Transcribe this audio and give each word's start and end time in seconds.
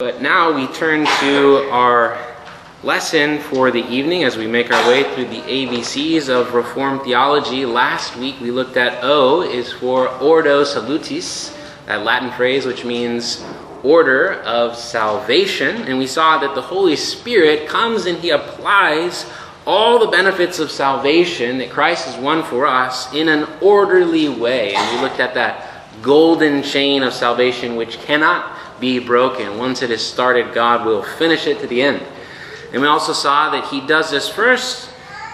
But 0.00 0.22
now 0.22 0.50
we 0.50 0.66
turn 0.68 1.04
to 1.04 1.68
our 1.70 2.16
lesson 2.82 3.38
for 3.38 3.70
the 3.70 3.86
evening 3.86 4.24
as 4.24 4.38
we 4.38 4.46
make 4.46 4.72
our 4.72 4.88
way 4.88 5.02
through 5.12 5.26
the 5.26 5.42
ABCs 5.42 6.30
of 6.30 6.54
Reformed 6.54 7.02
theology. 7.02 7.66
Last 7.66 8.16
week 8.16 8.40
we 8.40 8.50
looked 8.50 8.78
at 8.78 9.04
O 9.04 9.42
is 9.42 9.70
for 9.74 10.08
Ordo 10.08 10.64
Salutis, 10.64 11.54
that 11.84 12.02
Latin 12.02 12.30
phrase 12.30 12.64
which 12.64 12.82
means 12.82 13.44
order 13.82 14.36
of 14.44 14.74
salvation. 14.74 15.76
And 15.82 15.98
we 15.98 16.06
saw 16.06 16.38
that 16.38 16.54
the 16.54 16.62
Holy 16.62 16.96
Spirit 16.96 17.68
comes 17.68 18.06
and 18.06 18.16
He 18.16 18.30
applies 18.30 19.30
all 19.66 19.98
the 19.98 20.10
benefits 20.10 20.58
of 20.60 20.70
salvation 20.70 21.58
that 21.58 21.68
Christ 21.68 22.06
has 22.06 22.16
won 22.16 22.42
for 22.42 22.64
us 22.64 23.12
in 23.12 23.28
an 23.28 23.46
orderly 23.60 24.30
way. 24.30 24.74
And 24.74 24.96
we 24.96 25.02
looked 25.02 25.20
at 25.20 25.34
that 25.34 26.00
golden 26.00 26.62
chain 26.62 27.02
of 27.02 27.12
salvation 27.12 27.76
which 27.76 27.98
cannot 27.98 28.56
be 28.80 28.98
broken. 28.98 29.58
Once 29.58 29.82
it 29.82 29.90
is 29.90 30.04
started, 30.04 30.54
God 30.54 30.86
will 30.86 31.02
finish 31.02 31.46
it 31.46 31.60
to 31.60 31.66
the 31.66 31.82
end. 31.82 32.02
And 32.72 32.80
we 32.80 32.88
also 32.88 33.12
saw 33.12 33.50
that 33.50 33.66
He 33.66 33.80
does 33.80 34.10
this 34.10 34.28
first 34.28 34.90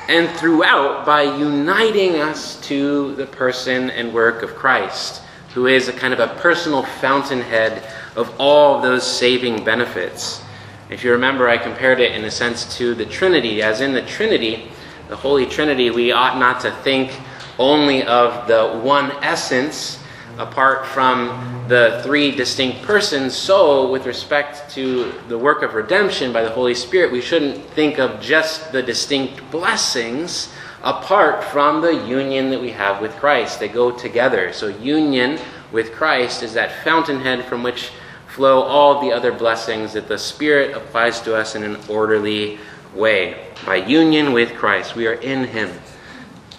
and 0.09 0.29
throughout 0.39 1.05
by 1.05 1.23
uniting 1.23 2.17
us 2.17 2.61
to 2.63 3.15
the 3.17 3.27
person 3.27 3.91
and 3.91 4.15
work 4.15 4.43
of 4.43 4.55
Christ, 4.55 5.23
who 5.55 5.67
is 5.67 5.89
a 5.89 5.93
kind 5.93 6.15
of 6.15 6.21
a 6.21 6.29
personal 6.41 6.83
fountainhead 6.83 7.83
of 8.15 8.35
all 8.39 8.81
those 8.81 9.07
saving 9.07 9.65
benefits. 9.65 10.43
If 10.89 11.03
you 11.03 11.13
remember, 11.13 11.49
I 11.49 11.59
compared 11.59 12.01
it 12.01 12.13
in 12.13 12.25
a 12.25 12.31
sense 12.31 12.77
to 12.79 12.95
the 12.95 13.05
Trinity. 13.05 13.63
As 13.63 13.81
in 13.81 13.93
the 13.93 14.03
Trinity, 14.03 14.71
the 15.09 15.17
Holy 15.17 15.47
Trinity, 15.47 15.91
we 15.91 16.13
ought 16.13 16.39
not 16.39 16.61
to 16.61 16.71
think 16.71 17.13
only 17.59 18.05
of 18.05 18.47
the 18.47 18.81
one 18.81 19.11
essence 19.23 19.99
apart 20.39 20.87
from 20.87 21.65
the 21.69 22.01
three 22.05 22.31
distinct 22.31 22.83
persons. 22.83 23.35
So, 23.35 23.91
with 23.91 24.07
respect 24.07 24.71
to 24.75 25.13
the 25.29 25.39
work 25.39 25.63
of 25.63 25.75
redemption 25.75 26.33
by 26.33 26.43
the 26.43 26.51
Holy 26.51 26.75
Spirit, 26.75 27.11
we 27.11 27.21
shouldn't 27.21 27.65
think 27.71 27.99
of 27.99 28.21
just 28.21 28.73
the 28.73 28.83
distinct 28.83 29.51
blessings 29.51 30.53
apart 30.83 31.43
from 31.45 31.81
the 31.81 32.07
union 32.07 32.51
that 32.51 32.61
we 32.61 32.71
have 32.71 33.01
with 33.01 33.13
Christ. 33.17 33.59
They 33.59 33.69
go 33.69 33.91
together. 33.91 34.53
So, 34.53 34.69
union 34.69 35.39
with 35.73 35.93
Christ 35.93 36.43
is 36.43 36.55
that 36.55 36.85
fountainhead 36.85 37.45
from 37.47 37.63
which 37.63 37.91
flow 38.29 38.63
all 38.63 39.01
the 39.01 39.13
other 39.13 39.33
blessings 39.33 39.95
that 39.95 40.09
the 40.09 40.19
Spirit 40.19 40.77
applies 40.77 41.21
to 41.23 41.35
us 41.35 41.55
in 41.55 41.63
an 41.63 41.79
orderly 41.89 42.59
way. 42.95 43.47
By 43.65 43.77
union 43.77 44.33
with 44.33 44.55
Christ, 44.55 44.95
we 44.95 45.07
are 45.07 45.15
in 45.15 45.45
Him. 45.45 45.71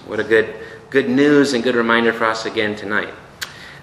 What 0.07 0.19
a 0.19 0.23
good, 0.23 0.55
good 0.89 1.09
news 1.09 1.53
and 1.53 1.63
good 1.63 1.75
reminder 1.75 2.13
for 2.13 2.25
us 2.25 2.45
again 2.45 2.75
tonight. 2.75 3.13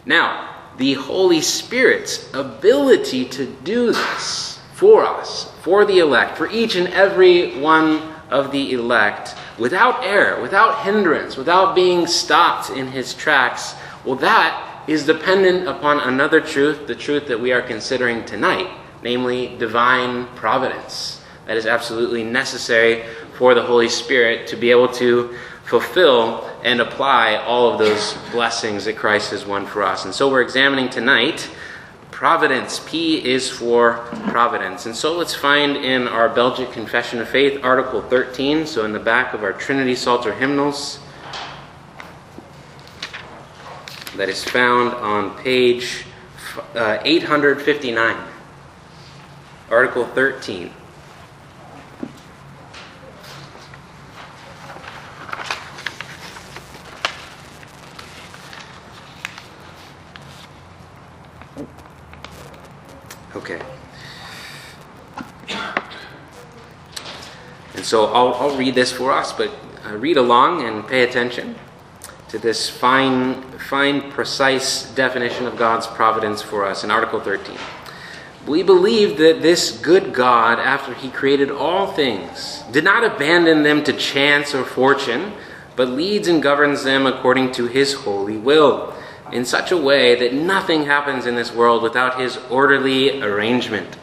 Now, 0.06 0.54
the 0.76 0.94
Holy 0.94 1.40
Spirit's 1.40 2.32
ability 2.34 3.26
to 3.26 3.46
do 3.64 3.92
this 3.92 4.58
for 4.74 5.06
us, 5.06 5.52
for 5.62 5.84
the 5.84 6.00
elect, 6.00 6.36
for 6.36 6.50
each 6.50 6.74
and 6.74 6.88
every 6.88 7.58
one 7.60 8.14
of 8.30 8.50
the 8.50 8.72
elect, 8.72 9.34
without 9.58 10.04
error, 10.04 10.42
without 10.42 10.84
hindrance, 10.84 11.36
without 11.36 11.74
being 11.74 12.06
stopped 12.06 12.70
in 12.70 12.88
his 12.88 13.14
tracks, 13.14 13.74
well, 14.04 14.16
that 14.16 14.82
is 14.86 15.06
dependent 15.06 15.66
upon 15.68 16.00
another 16.00 16.40
truth, 16.40 16.86
the 16.86 16.94
truth 16.94 17.28
that 17.28 17.40
we 17.40 17.52
are 17.52 17.62
considering 17.62 18.24
tonight, 18.24 18.68
namely 19.02 19.56
divine 19.56 20.26
providence. 20.34 21.23
That 21.46 21.56
is 21.56 21.66
absolutely 21.66 22.24
necessary 22.24 23.04
for 23.34 23.54
the 23.54 23.62
Holy 23.62 23.88
Spirit 23.88 24.46
to 24.48 24.56
be 24.56 24.70
able 24.70 24.88
to 24.94 25.36
fulfill 25.64 26.50
and 26.62 26.80
apply 26.80 27.36
all 27.36 27.72
of 27.72 27.78
those 27.78 28.16
blessings 28.30 28.84
that 28.84 28.96
Christ 28.96 29.30
has 29.30 29.44
won 29.44 29.66
for 29.66 29.82
us. 29.82 30.04
And 30.04 30.14
so 30.14 30.30
we're 30.30 30.42
examining 30.42 30.88
tonight 30.88 31.50
providence. 32.10 32.80
P 32.86 33.22
is 33.24 33.50
for 33.50 33.94
providence. 34.28 34.86
And 34.86 34.94
so 34.94 35.16
let's 35.16 35.34
find 35.34 35.76
in 35.76 36.06
our 36.06 36.28
Belgic 36.28 36.70
Confession 36.70 37.20
of 37.20 37.28
Faith, 37.28 37.60
Article 37.64 38.02
13, 38.02 38.66
so 38.66 38.84
in 38.84 38.92
the 38.92 39.00
back 39.00 39.34
of 39.34 39.42
our 39.42 39.52
Trinity 39.52 39.96
Psalter 39.96 40.32
hymnals, 40.32 41.00
that 44.16 44.28
is 44.28 44.44
found 44.44 44.94
on 44.94 45.36
page 45.42 46.04
uh, 46.76 46.98
859, 47.04 48.16
Article 49.70 50.06
13. 50.06 50.70
Okay. 63.36 63.60
And 67.74 67.83
so 67.94 68.06
I'll, 68.06 68.34
I'll 68.34 68.56
read 68.56 68.74
this 68.74 68.90
for 68.90 69.12
us, 69.12 69.32
but 69.32 69.52
uh, 69.86 69.96
read 69.96 70.16
along 70.16 70.66
and 70.66 70.84
pay 70.84 71.04
attention 71.04 71.54
to 72.26 72.40
this 72.40 72.68
fine, 72.68 73.40
fine, 73.52 74.10
precise 74.10 74.92
definition 74.96 75.46
of 75.46 75.56
God's 75.56 75.86
providence 75.86 76.42
for 76.42 76.64
us 76.64 76.82
in 76.82 76.90
Article 76.90 77.20
13. 77.20 77.56
We 78.48 78.64
believe 78.64 79.16
that 79.18 79.42
this 79.42 79.78
good 79.78 80.12
God, 80.12 80.58
after 80.58 80.92
he 80.92 81.08
created 81.08 81.52
all 81.52 81.86
things, 81.86 82.64
did 82.72 82.82
not 82.82 83.04
abandon 83.04 83.62
them 83.62 83.84
to 83.84 83.92
chance 83.92 84.56
or 84.56 84.64
fortune, 84.64 85.32
but 85.76 85.88
leads 85.88 86.26
and 86.26 86.42
governs 86.42 86.82
them 86.82 87.06
according 87.06 87.52
to 87.52 87.68
his 87.68 87.94
holy 87.94 88.36
will 88.36 88.92
in 89.30 89.44
such 89.44 89.70
a 89.70 89.76
way 89.76 90.16
that 90.16 90.34
nothing 90.34 90.86
happens 90.86 91.26
in 91.26 91.36
this 91.36 91.54
world 91.54 91.80
without 91.80 92.20
his 92.20 92.38
orderly 92.50 93.22
arrangement. 93.22 93.96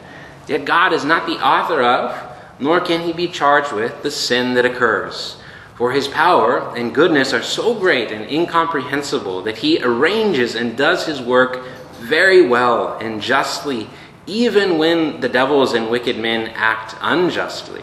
Yet 0.48 0.64
God 0.64 0.94
is 0.94 1.04
not 1.04 1.26
the 1.26 1.46
author 1.46 1.82
of, 1.82 2.31
nor 2.62 2.80
can 2.80 3.00
he 3.00 3.12
be 3.12 3.26
charged 3.26 3.72
with, 3.72 4.02
the 4.04 4.10
sin 4.10 4.54
that 4.54 4.64
occurs. 4.64 5.36
For 5.74 5.90
his 5.90 6.06
power 6.06 6.72
and 6.76 6.94
goodness 6.94 7.32
are 7.32 7.42
so 7.42 7.74
great 7.74 8.12
and 8.12 8.30
incomprehensible 8.30 9.42
that 9.42 9.58
he 9.58 9.82
arranges 9.82 10.54
and 10.54 10.76
does 10.76 11.04
his 11.04 11.20
work 11.20 11.64
very 11.98 12.46
well 12.46 12.96
and 12.98 13.20
justly, 13.20 13.88
even 14.28 14.78
when 14.78 15.20
the 15.20 15.28
devils 15.28 15.72
and 15.72 15.90
wicked 15.90 16.16
men 16.16 16.52
act 16.54 16.94
unjustly. 17.00 17.82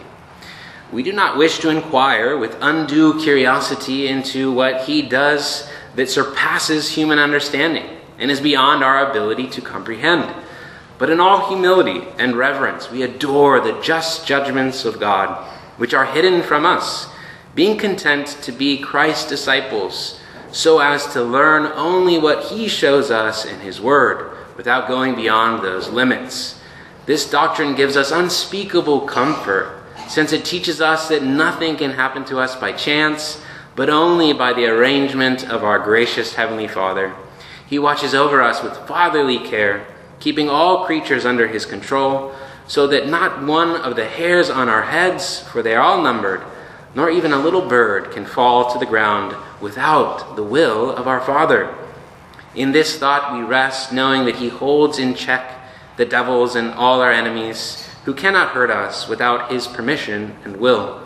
We 0.90 1.02
do 1.02 1.12
not 1.12 1.36
wish 1.36 1.58
to 1.58 1.68
inquire 1.68 2.38
with 2.38 2.56
undue 2.62 3.20
curiosity 3.20 4.08
into 4.08 4.50
what 4.50 4.84
he 4.84 5.02
does 5.02 5.68
that 5.94 6.08
surpasses 6.08 6.88
human 6.90 7.18
understanding 7.18 7.98
and 8.18 8.30
is 8.30 8.40
beyond 8.40 8.82
our 8.82 9.10
ability 9.10 9.48
to 9.48 9.60
comprehend. 9.60 10.34
But 11.00 11.08
in 11.08 11.18
all 11.18 11.48
humility 11.48 12.06
and 12.18 12.36
reverence, 12.36 12.90
we 12.90 13.02
adore 13.02 13.58
the 13.58 13.80
just 13.80 14.26
judgments 14.26 14.84
of 14.84 15.00
God, 15.00 15.44
which 15.78 15.94
are 15.94 16.04
hidden 16.04 16.42
from 16.42 16.66
us, 16.66 17.08
being 17.54 17.78
content 17.78 18.28
to 18.42 18.52
be 18.52 18.78
Christ's 18.78 19.28
disciples, 19.28 20.20
so 20.52 20.78
as 20.78 21.10
to 21.14 21.22
learn 21.22 21.72
only 21.74 22.18
what 22.18 22.44
He 22.44 22.68
shows 22.68 23.10
us 23.10 23.46
in 23.46 23.60
His 23.60 23.80
Word, 23.80 24.36
without 24.58 24.88
going 24.88 25.14
beyond 25.16 25.64
those 25.64 25.88
limits. 25.88 26.60
This 27.06 27.28
doctrine 27.28 27.74
gives 27.74 27.96
us 27.96 28.10
unspeakable 28.10 29.00
comfort, 29.00 29.82
since 30.06 30.34
it 30.34 30.44
teaches 30.44 30.82
us 30.82 31.08
that 31.08 31.22
nothing 31.22 31.76
can 31.76 31.92
happen 31.92 32.26
to 32.26 32.38
us 32.38 32.54
by 32.54 32.72
chance 32.72 33.42
but 33.74 33.88
only 33.88 34.34
by 34.34 34.52
the 34.52 34.66
arrangement 34.66 35.48
of 35.48 35.64
our 35.64 35.78
gracious 35.78 36.34
Heavenly 36.34 36.68
Father. 36.68 37.14
He 37.66 37.78
watches 37.78 38.14
over 38.14 38.42
us 38.42 38.62
with 38.62 38.76
fatherly 38.86 39.38
care, 39.38 39.86
keeping 40.20 40.48
all 40.48 40.84
creatures 40.84 41.26
under 41.26 41.48
His 41.48 41.66
control, 41.66 42.32
so 42.66 42.86
that 42.86 43.08
not 43.08 43.42
one 43.42 43.70
of 43.70 43.96
the 43.96 44.06
hairs 44.06 44.48
on 44.48 44.68
our 44.68 44.82
heads, 44.82 45.40
for 45.40 45.62
they 45.62 45.74
are 45.74 45.82
all 45.82 46.02
numbered, 46.02 46.42
nor 46.94 47.10
even 47.10 47.32
a 47.32 47.38
little 47.38 47.66
bird 47.68 48.12
can 48.12 48.24
fall 48.24 48.72
to 48.72 48.78
the 48.78 48.86
ground 48.86 49.34
without 49.60 50.36
the 50.36 50.42
will 50.42 50.90
of 50.90 51.08
our 51.08 51.20
Father. 51.20 51.74
In 52.54 52.72
this 52.72 52.96
thought 52.96 53.32
we 53.32 53.42
rest, 53.42 53.92
knowing 53.92 54.24
that 54.26 54.36
He 54.36 54.48
holds 54.48 54.98
in 54.98 55.14
check 55.14 55.58
the 55.96 56.04
devils 56.04 56.54
and 56.54 56.70
all 56.70 57.00
our 57.00 57.12
enemies, 57.12 57.86
who 58.04 58.14
cannot 58.14 58.50
hurt 58.50 58.70
us 58.70 59.08
without 59.08 59.50
His 59.50 59.66
permission 59.66 60.36
and 60.44 60.56
will. 60.56 61.00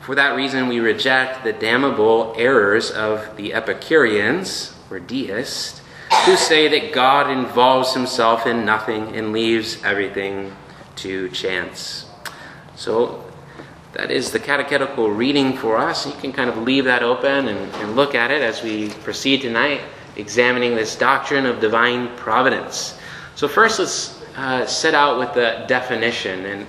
For 0.00 0.14
that 0.14 0.34
reason, 0.34 0.68
we 0.68 0.80
reject 0.80 1.44
the 1.44 1.52
damnable 1.52 2.34
errors 2.36 2.90
of 2.90 3.36
the 3.36 3.54
Epicureans, 3.54 4.74
or 4.90 4.98
deists, 4.98 5.81
who 6.24 6.36
say 6.36 6.68
that 6.68 6.92
God 6.92 7.30
involves 7.30 7.92
himself 7.94 8.46
in 8.46 8.64
nothing 8.64 9.16
and 9.16 9.32
leaves 9.32 9.82
everything 9.82 10.54
to 10.96 11.28
chance. 11.30 12.06
So, 12.76 13.24
that 13.92 14.10
is 14.10 14.30
the 14.30 14.38
catechetical 14.38 15.10
reading 15.10 15.56
for 15.56 15.76
us. 15.76 16.06
You 16.06 16.12
can 16.12 16.32
kind 16.32 16.48
of 16.48 16.56
leave 16.58 16.84
that 16.84 17.02
open 17.02 17.48
and, 17.48 17.74
and 17.76 17.94
look 17.94 18.14
at 18.14 18.30
it 18.30 18.40
as 18.40 18.62
we 18.62 18.88
proceed 18.88 19.42
tonight, 19.42 19.82
examining 20.16 20.74
this 20.74 20.96
doctrine 20.96 21.44
of 21.44 21.60
divine 21.60 22.08
providence. 22.16 22.98
So, 23.34 23.48
first, 23.48 23.78
let's 23.78 24.22
uh, 24.36 24.64
set 24.66 24.94
out 24.94 25.18
with 25.18 25.34
the 25.34 25.64
definition. 25.66 26.46
And 26.46 26.66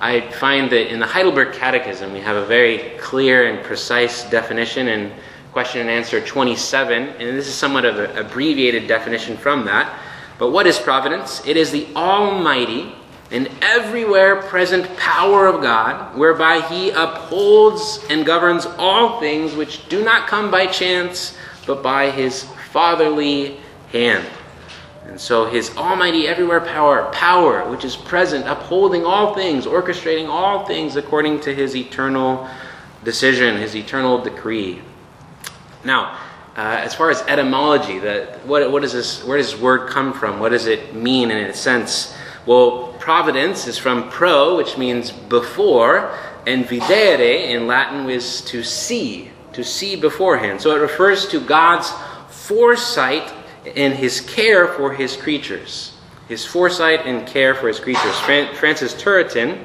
I 0.00 0.20
find 0.32 0.70
that 0.70 0.92
in 0.92 0.98
the 0.98 1.06
Heidelberg 1.06 1.54
Catechism, 1.54 2.12
we 2.12 2.20
have 2.20 2.36
a 2.36 2.44
very 2.44 2.98
clear 2.98 3.48
and 3.48 3.64
precise 3.64 4.28
definition 4.28 4.88
in 4.88 5.12
question 5.56 5.80
and 5.80 5.88
answer 5.88 6.20
27, 6.20 7.02
and 7.02 7.18
this 7.18 7.48
is 7.48 7.54
somewhat 7.54 7.86
of 7.86 7.98
an 7.98 8.14
abbreviated 8.18 8.86
definition 8.86 9.38
from 9.38 9.64
that. 9.64 9.90
But 10.38 10.50
what 10.50 10.66
is 10.66 10.78
providence? 10.78 11.46
It 11.46 11.56
is 11.56 11.70
the 11.70 11.88
almighty 11.96 12.94
and 13.30 13.48
everywhere 13.62 14.42
present 14.42 14.94
power 14.98 15.46
of 15.46 15.62
God, 15.62 16.14
whereby 16.14 16.60
he 16.68 16.90
upholds 16.90 18.04
and 18.10 18.26
governs 18.26 18.66
all 18.76 19.18
things 19.18 19.54
which 19.54 19.88
do 19.88 20.04
not 20.04 20.28
come 20.28 20.50
by 20.50 20.66
chance, 20.66 21.38
but 21.66 21.82
by 21.82 22.10
his 22.10 22.44
fatherly 22.70 23.58
hand. 23.92 24.26
And 25.06 25.18
so 25.18 25.46
his 25.46 25.74
almighty 25.78 26.28
everywhere 26.28 26.60
power, 26.60 27.10
power 27.12 27.66
which 27.70 27.86
is 27.86 27.96
present, 27.96 28.46
upholding 28.46 29.06
all 29.06 29.34
things, 29.34 29.64
orchestrating 29.64 30.28
all 30.28 30.66
things 30.66 30.96
according 30.96 31.40
to 31.40 31.54
his 31.54 31.74
eternal 31.74 32.46
decision, 33.04 33.56
his 33.56 33.74
eternal 33.74 34.18
decree. 34.18 34.82
Now, 35.86 36.18
uh, 36.56 36.80
as 36.82 36.94
far 36.94 37.10
as 37.10 37.22
etymology, 37.22 38.00
the, 38.00 38.26
what, 38.44 38.70
what 38.72 38.82
is 38.82 38.92
this, 38.92 39.22
where 39.22 39.38
does 39.38 39.52
this 39.52 39.60
word 39.60 39.88
come 39.88 40.12
from? 40.12 40.40
What 40.40 40.50
does 40.50 40.66
it 40.66 40.94
mean 40.94 41.30
in 41.30 41.46
a 41.46 41.54
sense? 41.54 42.16
Well, 42.44 42.94
providence 42.98 43.68
is 43.68 43.78
from 43.78 44.10
pro, 44.10 44.56
which 44.56 44.76
means 44.76 45.12
before, 45.12 46.12
and 46.46 46.64
videre 46.64 47.50
in 47.50 47.68
Latin 47.68 48.10
is 48.10 48.40
to 48.42 48.64
see, 48.64 49.30
to 49.52 49.62
see 49.62 49.94
beforehand. 49.94 50.60
So 50.60 50.74
it 50.74 50.80
refers 50.80 51.28
to 51.28 51.40
God's 51.40 51.92
foresight 52.30 53.32
and 53.76 53.94
his 53.94 54.20
care 54.20 54.66
for 54.66 54.92
his 54.92 55.16
creatures. 55.16 55.92
His 56.26 56.44
foresight 56.44 57.06
and 57.06 57.28
care 57.28 57.54
for 57.54 57.68
his 57.68 57.78
creatures. 57.78 58.18
Francis 58.20 58.94
Turretin, 58.94 59.62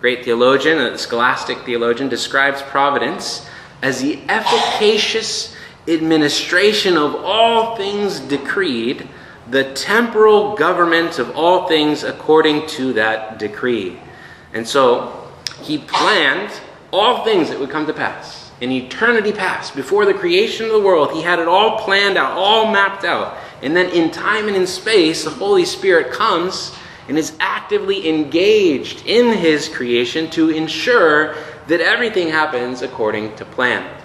great 0.00 0.24
theologian, 0.24 0.78
a 0.78 0.98
scholastic 0.98 1.58
theologian, 1.60 2.10
describes 2.10 2.60
providence 2.62 3.48
as 3.82 4.00
the 4.00 4.20
efficacious 4.28 5.54
administration 5.88 6.96
of 6.96 7.14
all 7.16 7.76
things 7.76 8.20
decreed 8.20 9.08
the 9.50 9.72
temporal 9.74 10.54
government 10.54 11.18
of 11.18 11.36
all 11.36 11.66
things 11.66 12.04
according 12.04 12.66
to 12.66 12.92
that 12.92 13.38
decree. 13.38 13.98
And 14.52 14.66
so 14.66 15.28
he 15.60 15.78
planned 15.78 16.52
all 16.92 17.24
things 17.24 17.48
that 17.48 17.58
would 17.58 17.70
come 17.70 17.86
to 17.86 17.92
pass. 17.92 18.50
In 18.60 18.70
eternity 18.70 19.32
past, 19.32 19.74
before 19.74 20.04
the 20.04 20.14
creation 20.14 20.66
of 20.66 20.72
the 20.72 20.80
world, 20.80 21.10
he 21.12 21.22
had 21.22 21.40
it 21.40 21.48
all 21.48 21.78
planned 21.78 22.16
out, 22.16 22.32
all 22.32 22.70
mapped 22.70 23.04
out. 23.04 23.36
And 23.60 23.76
then 23.76 23.90
in 23.90 24.10
time 24.10 24.46
and 24.46 24.56
in 24.56 24.66
space, 24.66 25.24
the 25.24 25.30
Holy 25.30 25.64
Spirit 25.64 26.12
comes 26.12 26.72
and 27.08 27.18
is 27.18 27.32
actively 27.40 28.08
engaged 28.08 29.04
in 29.04 29.36
his 29.36 29.68
creation 29.68 30.30
to 30.30 30.50
ensure 30.50 31.34
that 31.66 31.80
everything 31.80 32.28
happens 32.28 32.82
according 32.82 33.34
to 33.36 33.44
plan. 33.44 34.01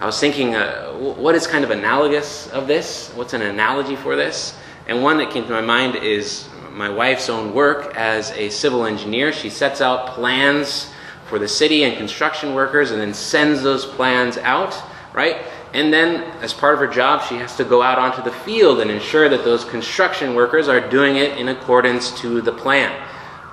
I 0.00 0.06
was 0.06 0.18
thinking, 0.18 0.54
uh, 0.54 0.92
what 0.92 1.34
is 1.34 1.46
kind 1.46 1.62
of 1.62 1.70
analogous 1.70 2.48
of 2.48 2.66
this? 2.66 3.10
What's 3.14 3.34
an 3.34 3.42
analogy 3.42 3.96
for 3.96 4.16
this? 4.16 4.56
And 4.88 5.02
one 5.02 5.18
that 5.18 5.30
came 5.30 5.44
to 5.44 5.50
my 5.50 5.60
mind 5.60 5.96
is 5.96 6.48
my 6.72 6.88
wife's 6.88 7.28
own 7.28 7.52
work 7.52 7.94
as 7.96 8.30
a 8.30 8.48
civil 8.48 8.86
engineer. 8.86 9.30
She 9.30 9.50
sets 9.50 9.82
out 9.82 10.06
plans 10.14 10.90
for 11.26 11.38
the 11.38 11.46
city 11.46 11.84
and 11.84 11.98
construction 11.98 12.54
workers 12.54 12.92
and 12.92 13.00
then 13.00 13.12
sends 13.12 13.62
those 13.62 13.84
plans 13.84 14.38
out, 14.38 14.74
right? 15.12 15.36
And 15.74 15.92
then, 15.92 16.22
as 16.40 16.54
part 16.54 16.72
of 16.72 16.80
her 16.80 16.86
job, 16.88 17.22
she 17.28 17.36
has 17.36 17.54
to 17.58 17.64
go 17.64 17.82
out 17.82 17.98
onto 17.98 18.22
the 18.22 18.32
field 18.32 18.80
and 18.80 18.90
ensure 18.90 19.28
that 19.28 19.44
those 19.44 19.66
construction 19.66 20.34
workers 20.34 20.66
are 20.66 20.80
doing 20.80 21.16
it 21.16 21.36
in 21.36 21.48
accordance 21.48 22.18
to 22.22 22.40
the 22.40 22.52
plan. 22.52 22.90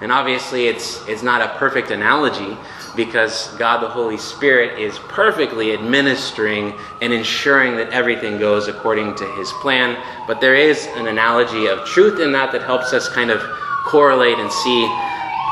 And 0.02 0.14
obviously, 0.14 0.68
it's, 0.68 1.06
it's 1.10 1.24
not 1.24 1.42
a 1.42 1.50
perfect 1.58 1.92
analogy, 1.92 2.58
because 2.98 3.56
God 3.56 3.82
the 3.82 3.88
Holy 3.88 4.18
Spirit 4.18 4.78
is 4.78 5.00
perfectly 5.00 5.74
administering 5.74 6.74
and 7.02 7.14
ensuring 7.14 7.78
that 7.78 7.92
everything 7.92 8.38
goes 8.38 8.68
according 8.68 9.16
to 9.16 9.26
His 9.36 9.52
plan. 9.62 9.96
But 10.28 10.42
there 10.42 10.56
is 10.56 10.88
an 10.96 11.08
analogy 11.08 11.68
of 11.68 11.86
truth 11.86 12.20
in 12.20 12.34
that 12.34 12.52
that 12.52 12.64
helps 12.64 12.92
us 12.92 13.08
kind 13.08 13.32
of 13.32 13.42
correlate 13.86 14.40
and 14.40 14.52
see 14.52 14.86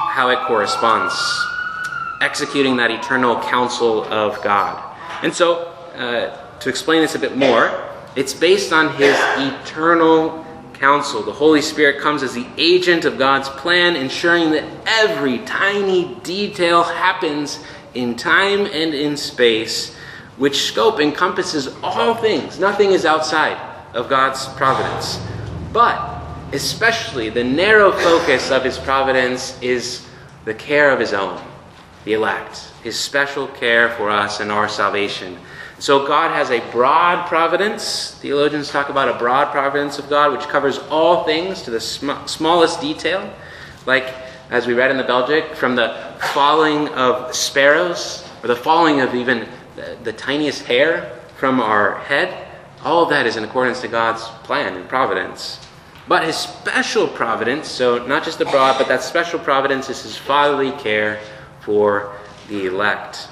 how 0.10 0.30
it 0.30 0.40
corresponds. 0.48 1.14
Executing 2.20 2.76
that 2.78 2.92
eternal 2.92 3.40
counsel 3.42 4.04
of 4.06 4.42
God. 4.44 4.82
And 5.22 5.34
so, 5.34 5.68
uh, 5.96 6.36
to 6.60 6.70
explain 6.70 7.02
this 7.02 7.16
a 7.16 7.20
bit 7.20 7.38
more, 7.38 7.90
it's 8.16 8.34
based 8.34 8.74
on 8.74 8.94
His 8.96 9.16
eternal 9.38 10.45
counsel. 10.80 11.22
The 11.24 11.32
Holy 11.32 11.62
Spirit 11.62 12.02
comes 12.02 12.24
as 12.24 12.34
the 12.34 12.48
agent 12.58 13.06
of 13.06 13.18
God's 13.18 13.50
plan, 13.50 13.96
ensuring 13.96 14.52
that 14.52 14.64
every 14.86 15.40
tiny 15.40 16.16
detail 16.24 16.84
happens 16.84 17.60
in 17.94 18.16
time 18.16 18.66
and 18.66 18.94
in 18.94 19.18
space, 19.18 19.96
which 20.38 20.64
scope 20.64 21.00
encompasses 21.00 21.74
all 21.82 22.16
things. 22.16 22.60
Nothing 22.60 22.92
is 22.92 23.06
outside 23.06 23.58
of 23.94 24.10
God's 24.10 24.46
providence. 24.50 25.20
But 25.72 26.22
especially 26.52 27.30
the 27.30 27.44
narrow 27.44 27.92
focus 27.92 28.52
of 28.52 28.64
his 28.64 28.78
providence 28.78 29.62
is 29.62 30.06
the 30.46 30.54
care 30.54 30.92
of 30.92 31.00
his 31.00 31.14
own, 31.14 31.42
the 32.04 32.14
elect, 32.14 32.72
his 32.84 33.00
special 33.00 33.48
care 33.48 33.90
for 33.92 34.10
us 34.10 34.40
and 34.40 34.52
our 34.52 34.70
salvation. 34.70 35.38
So 35.78 36.08
God 36.08 36.32
has 36.32 36.52
a 36.52 36.60
broad 36.72 37.28
providence. 37.28 38.12
Theologians 38.22 38.70
talk 38.70 38.90
about 38.90 39.10
a 39.10 39.20
broad 39.20 39.52
providence 39.52 40.00
of 40.00 40.10
God, 40.10 40.32
which 40.32 40.48
covers 40.48 40.78
all 40.90 41.26
things 41.26 41.62
to 41.64 41.72
the 41.72 41.82
sm- 41.82 42.26
smallest 42.26 42.80
detail. 42.80 43.34
Like, 43.86 44.14
as 44.52 44.68
we 44.68 44.74
read 44.74 44.90
in 44.90 44.98
the 44.98 45.04
Belgic, 45.04 45.54
from 45.56 45.76
the 45.76 46.14
falling 46.34 46.88
of 46.90 47.36
sparrows, 47.36 48.28
or 48.42 48.48
the 48.48 48.56
falling 48.56 49.02
of 49.02 49.14
even 49.14 49.50
the, 49.76 49.98
the 50.04 50.14
tiniest 50.14 50.64
hair 50.64 51.20
from 51.38 51.60
our 51.60 52.00
head, 52.00 52.48
all 52.84 53.04
of 53.04 53.10
that 53.10 53.26
is 53.26 53.36
in 53.36 53.44
accordance 53.44 53.82
to 53.82 53.88
God's 53.90 54.24
plan 54.44 54.78
and 54.78 54.88
providence. 54.88 55.60
But 56.08 56.24
his 56.24 56.38
special 56.38 57.08
providence, 57.08 57.68
so 57.68 58.06
not 58.06 58.24
just 58.24 58.40
the 58.40 58.46
broad, 58.46 58.78
but 58.78 58.88
that 58.88 59.02
special 59.02 59.40
providence 59.40 59.90
is 59.90 60.04
his 60.04 60.16
fatherly 60.16 60.72
care 60.72 61.20
for 61.62 62.16
the 62.48 62.68
elect. 62.68 63.28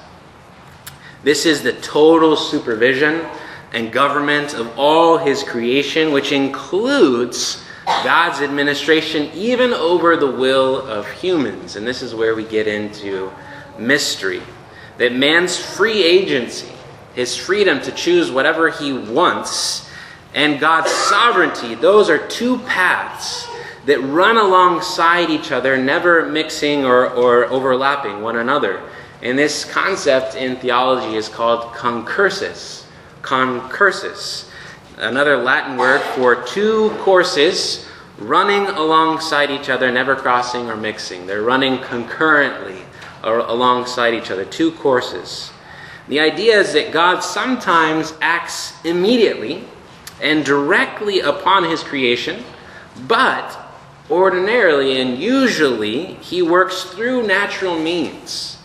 This 1.24 1.46
is 1.46 1.64
the 1.64 1.74
total 1.74 2.36
supervision 2.36 3.26
and 3.72 3.92
government 3.92 4.54
of 4.54 4.78
all 4.78 5.18
his 5.18 5.42
creation, 5.44 6.12
which 6.12 6.32
includes 6.32 7.64
God's 7.86 8.42
administration 8.42 9.32
even 9.34 9.74
over 9.74 10.16
the 10.16 10.30
will 10.30 10.82
of 10.88 11.10
humans. 11.12 11.76
And 11.76 11.88
this 11.88 12.02
is 12.02 12.14
where 12.14 12.36
we 12.36 12.44
get 12.44 12.68
into 12.68 13.32
mystery. 13.78 14.42
That 14.98 15.14
man's 15.14 15.58
free 15.58 16.04
agency, 16.04 16.72
his 17.16 17.36
freedom 17.36 17.82
to 17.82 17.92
choose 17.92 18.30
whatever 18.30 18.70
he 18.70 18.94
wants, 18.94 19.90
and 20.34 20.60
God's 20.60 20.92
sovereignty, 20.92 21.76
those 21.76 22.10
are 22.10 22.28
two 22.28 22.60
paths 22.60 23.48
that 23.86 24.00
run 24.00 24.38
alongside 24.38 25.30
each 25.30 25.52
other, 25.52 25.78
never 25.78 26.26
mixing 26.26 26.86
or, 26.86 27.10
or 27.10 27.46
overlapping 27.46 28.22
one 28.22 28.38
another. 28.38 28.82
And 29.24 29.40
this 29.40 29.64
concept 29.64 30.36
in 30.36 30.58
theology 30.58 31.16
is 31.16 31.30
called 31.30 31.72
concursus. 31.72 32.84
Concursus. 33.22 34.50
Another 34.98 35.38
Latin 35.38 35.78
word 35.78 36.02
for 36.02 36.44
two 36.44 36.90
courses 37.00 37.88
running 38.18 38.68
alongside 38.68 39.50
each 39.50 39.70
other, 39.70 39.90
never 39.90 40.14
crossing 40.18 40.70
or 40.70 40.76
mixing. 40.76 41.26
They're 41.26 41.42
running 41.42 41.82
concurrently 41.84 42.82
or 43.24 43.40
alongside 43.40 44.14
each 44.14 44.30
other. 44.30 44.44
Two 44.44 44.74
courses. 44.74 45.54
The 46.10 46.20
idea 46.20 46.60
is 46.60 46.74
that 46.74 46.92
God 46.92 47.22
sometimes 47.22 48.14
acts 48.20 48.74
immediately 48.84 49.64
and 50.22 50.44
directly 50.44 51.22
upon 51.22 51.64
his 51.64 51.82
creation, 51.82 52.44
but 53.08 53.58
ordinarily 54.12 55.00
and 55.00 55.18
usually 55.18 56.16
he 56.16 56.42
works 56.42 56.84
through 56.84 57.26
natural 57.26 57.80
means 57.80 58.58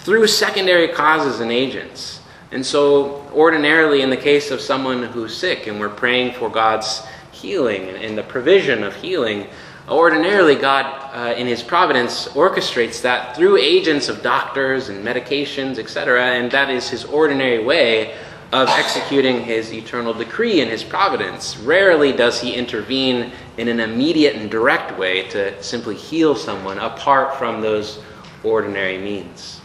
through 0.00 0.26
secondary 0.26 0.88
causes 0.88 1.40
and 1.40 1.52
agents. 1.52 2.20
And 2.52 2.64
so, 2.64 3.28
ordinarily, 3.32 4.02
in 4.02 4.10
the 4.10 4.16
case 4.16 4.50
of 4.50 4.60
someone 4.60 5.04
who's 5.04 5.36
sick 5.36 5.66
and 5.66 5.78
we're 5.78 5.88
praying 5.88 6.34
for 6.34 6.48
God's 6.48 7.02
healing 7.30 7.88
and 7.88 8.18
the 8.18 8.22
provision 8.22 8.82
of 8.82 8.94
healing, 8.96 9.46
ordinarily, 9.88 10.56
God, 10.56 10.86
uh, 11.14 11.34
in 11.34 11.46
His 11.46 11.62
providence, 11.62 12.28
orchestrates 12.28 13.02
that 13.02 13.36
through 13.36 13.58
agents 13.58 14.08
of 14.08 14.22
doctors 14.22 14.88
and 14.88 15.04
medications, 15.04 15.78
etc., 15.78 16.24
and 16.24 16.50
that 16.50 16.70
is 16.70 16.88
His 16.88 17.04
ordinary 17.04 17.62
way 17.62 18.16
of 18.52 18.68
executing 18.68 19.44
His 19.44 19.72
eternal 19.72 20.12
decree 20.12 20.60
in 20.60 20.68
His 20.68 20.82
providence. 20.82 21.56
Rarely 21.58 22.12
does 22.12 22.40
He 22.40 22.54
intervene 22.54 23.30
in 23.58 23.68
an 23.68 23.78
immediate 23.78 24.34
and 24.34 24.50
direct 24.50 24.98
way 24.98 25.28
to 25.28 25.62
simply 25.62 25.94
heal 25.94 26.34
someone 26.34 26.78
apart 26.78 27.36
from 27.36 27.60
those 27.60 28.00
ordinary 28.42 28.98
means. 28.98 29.59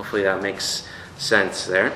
Hopefully 0.00 0.22
that 0.22 0.40
makes 0.40 0.88
sense 1.18 1.66
there. 1.66 1.92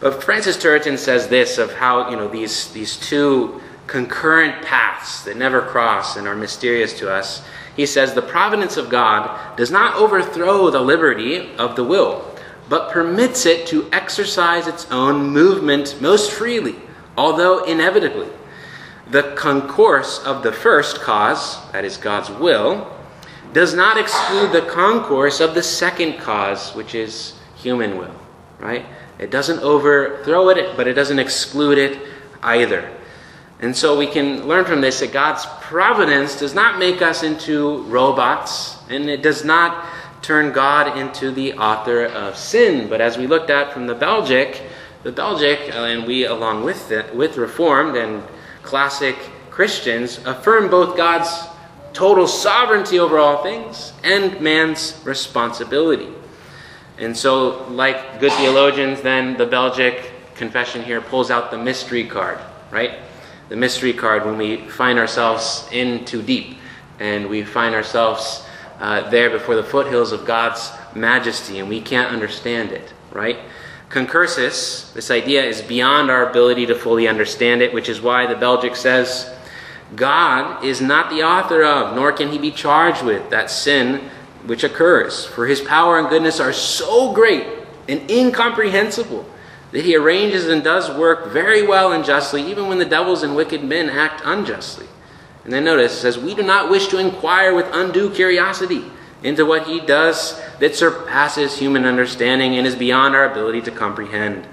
But 0.00 0.24
Francis 0.24 0.56
Turretin 0.56 0.98
says 0.98 1.28
this 1.28 1.58
of 1.58 1.72
how 1.72 2.10
you 2.10 2.16
know 2.16 2.26
these 2.26 2.72
these 2.72 2.96
two 2.96 3.60
concurrent 3.86 4.64
paths 4.64 5.22
that 5.22 5.36
never 5.36 5.62
cross 5.62 6.16
and 6.16 6.26
are 6.26 6.34
mysterious 6.34 6.92
to 6.98 7.08
us. 7.08 7.44
He 7.76 7.86
says 7.86 8.14
the 8.14 8.20
providence 8.20 8.76
of 8.76 8.90
God 8.90 9.56
does 9.56 9.70
not 9.70 9.94
overthrow 9.94 10.70
the 10.70 10.80
liberty 10.80 11.54
of 11.54 11.76
the 11.76 11.84
will, 11.84 12.36
but 12.68 12.90
permits 12.90 13.46
it 13.46 13.68
to 13.68 13.88
exercise 13.92 14.66
its 14.66 14.90
own 14.90 15.28
movement 15.28 16.00
most 16.00 16.32
freely, 16.32 16.74
although 17.16 17.62
inevitably. 17.62 18.28
The 19.12 19.34
concourse 19.36 20.18
of 20.24 20.42
the 20.42 20.50
first 20.50 21.00
cause, 21.00 21.64
that 21.70 21.84
is 21.84 21.96
God's 21.96 22.30
will, 22.30 22.92
does 23.54 23.72
not 23.72 23.96
exclude 23.96 24.52
the 24.52 24.68
concourse 24.68 25.40
of 25.40 25.54
the 25.54 25.62
second 25.62 26.18
cause, 26.18 26.74
which 26.74 26.94
is 26.94 27.38
human 27.56 27.96
will, 27.96 28.14
right? 28.58 28.84
It 29.18 29.30
doesn't 29.30 29.60
overthrow 29.60 30.50
it, 30.50 30.76
but 30.76 30.86
it 30.86 30.94
doesn't 30.94 31.20
exclude 31.20 31.78
it 31.78 31.98
either. 32.42 32.90
And 33.60 33.74
so 33.74 33.96
we 33.96 34.08
can 34.08 34.46
learn 34.46 34.64
from 34.64 34.80
this 34.80 35.00
that 35.00 35.12
God's 35.12 35.46
providence 35.60 36.38
does 36.38 36.52
not 36.52 36.78
make 36.78 37.00
us 37.00 37.22
into 37.22 37.82
robots, 37.84 38.76
and 38.90 39.08
it 39.08 39.22
does 39.22 39.44
not 39.44 39.86
turn 40.20 40.52
God 40.52 40.98
into 40.98 41.30
the 41.30 41.54
author 41.54 42.06
of 42.06 42.36
sin. 42.36 42.88
But 42.88 43.00
as 43.00 43.16
we 43.16 43.26
looked 43.26 43.50
at 43.50 43.72
from 43.72 43.86
the 43.86 43.94
Belgic, 43.94 44.62
the 45.04 45.12
Belgic, 45.12 45.72
and 45.72 46.06
we 46.06 46.24
along 46.24 46.64
with 46.64 46.90
it, 46.90 47.14
with 47.14 47.36
Reformed 47.36 47.96
and 47.96 48.22
classic 48.62 49.16
Christians, 49.50 50.18
affirm 50.26 50.68
both 50.68 50.96
God's 50.96 51.30
total 51.94 52.26
sovereignty 52.26 52.98
over 52.98 53.18
all 53.18 53.42
things 53.42 53.92
and 54.02 54.40
man's 54.40 55.00
responsibility. 55.04 56.08
And 56.98 57.16
so, 57.16 57.66
like 57.68 58.20
good 58.20 58.32
theologians, 58.32 59.00
then 59.00 59.36
the 59.36 59.46
Belgic 59.46 60.12
confession 60.34 60.82
here 60.82 61.00
pulls 61.00 61.30
out 61.30 61.50
the 61.50 61.58
mystery 61.58 62.04
card, 62.04 62.38
right? 62.70 62.98
The 63.48 63.56
mystery 63.56 63.92
card 63.92 64.24
when 64.24 64.36
we 64.36 64.68
find 64.68 64.98
ourselves 64.98 65.68
in 65.72 66.04
too 66.04 66.22
deep 66.22 66.58
and 66.98 67.28
we 67.28 67.42
find 67.42 67.74
ourselves 67.74 68.46
uh, 68.80 69.08
there 69.10 69.30
before 69.30 69.54
the 69.54 69.64
foothills 69.64 70.12
of 70.12 70.24
God's 70.24 70.70
majesty 70.94 71.58
and 71.58 71.68
we 71.68 71.80
can't 71.80 72.12
understand 72.12 72.72
it, 72.72 72.92
right? 73.12 73.38
Concursus, 73.88 74.92
this 74.92 75.10
idea 75.10 75.44
is 75.44 75.62
beyond 75.62 76.10
our 76.10 76.28
ability 76.28 76.66
to 76.66 76.74
fully 76.74 77.06
understand 77.06 77.62
it, 77.62 77.72
which 77.72 77.88
is 77.88 78.00
why 78.00 78.26
the 78.26 78.34
Belgic 78.34 78.74
says, 78.74 79.32
God 79.96 80.64
is 80.64 80.80
not 80.80 81.10
the 81.10 81.22
author 81.22 81.62
of, 81.62 81.94
nor 81.94 82.12
can 82.12 82.30
he 82.30 82.38
be 82.38 82.50
charged 82.50 83.04
with 83.04 83.30
that 83.30 83.50
sin 83.50 84.10
which 84.46 84.64
occurs. 84.64 85.24
For 85.24 85.46
his 85.46 85.60
power 85.60 85.98
and 85.98 86.08
goodness 86.08 86.40
are 86.40 86.52
so 86.52 87.12
great 87.12 87.46
and 87.88 88.10
incomprehensible 88.10 89.28
that 89.72 89.84
he 89.84 89.96
arranges 89.96 90.48
and 90.48 90.62
does 90.62 90.90
work 90.96 91.32
very 91.32 91.66
well 91.66 91.92
and 91.92 92.04
justly, 92.04 92.42
even 92.50 92.68
when 92.68 92.78
the 92.78 92.84
devils 92.84 93.22
and 93.22 93.34
wicked 93.34 93.62
men 93.62 93.90
act 93.90 94.22
unjustly. 94.24 94.86
And 95.44 95.52
then 95.52 95.64
notice, 95.64 95.92
it 95.92 96.00
says, 96.00 96.18
We 96.18 96.34
do 96.34 96.42
not 96.42 96.70
wish 96.70 96.88
to 96.88 96.98
inquire 96.98 97.54
with 97.54 97.66
undue 97.72 98.10
curiosity 98.10 98.84
into 99.22 99.44
what 99.44 99.66
he 99.66 99.80
does 99.80 100.40
that 100.60 100.76
surpasses 100.76 101.58
human 101.58 101.84
understanding 101.84 102.56
and 102.56 102.66
is 102.66 102.76
beyond 102.76 103.14
our 103.14 103.30
ability 103.30 103.62
to 103.62 103.70
comprehend. 103.70 104.46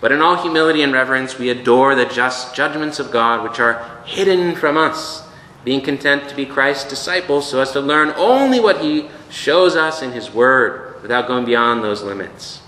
But 0.00 0.12
in 0.12 0.20
all 0.20 0.36
humility 0.36 0.82
and 0.82 0.92
reverence, 0.92 1.38
we 1.38 1.50
adore 1.50 1.94
the 1.94 2.06
just 2.06 2.54
judgments 2.54 2.98
of 2.98 3.10
God 3.10 3.42
which 3.42 3.58
are 3.58 4.02
hidden 4.04 4.54
from 4.54 4.76
us, 4.76 5.26
being 5.64 5.80
content 5.80 6.28
to 6.28 6.36
be 6.36 6.46
Christ's 6.46 6.88
disciples 6.88 7.50
so 7.50 7.60
as 7.60 7.72
to 7.72 7.80
learn 7.80 8.12
only 8.16 8.60
what 8.60 8.80
he 8.80 9.08
shows 9.28 9.76
us 9.76 10.02
in 10.02 10.12
his 10.12 10.30
word 10.30 11.02
without 11.02 11.26
going 11.26 11.44
beyond 11.44 11.82
those 11.82 12.02
limits. 12.02 12.62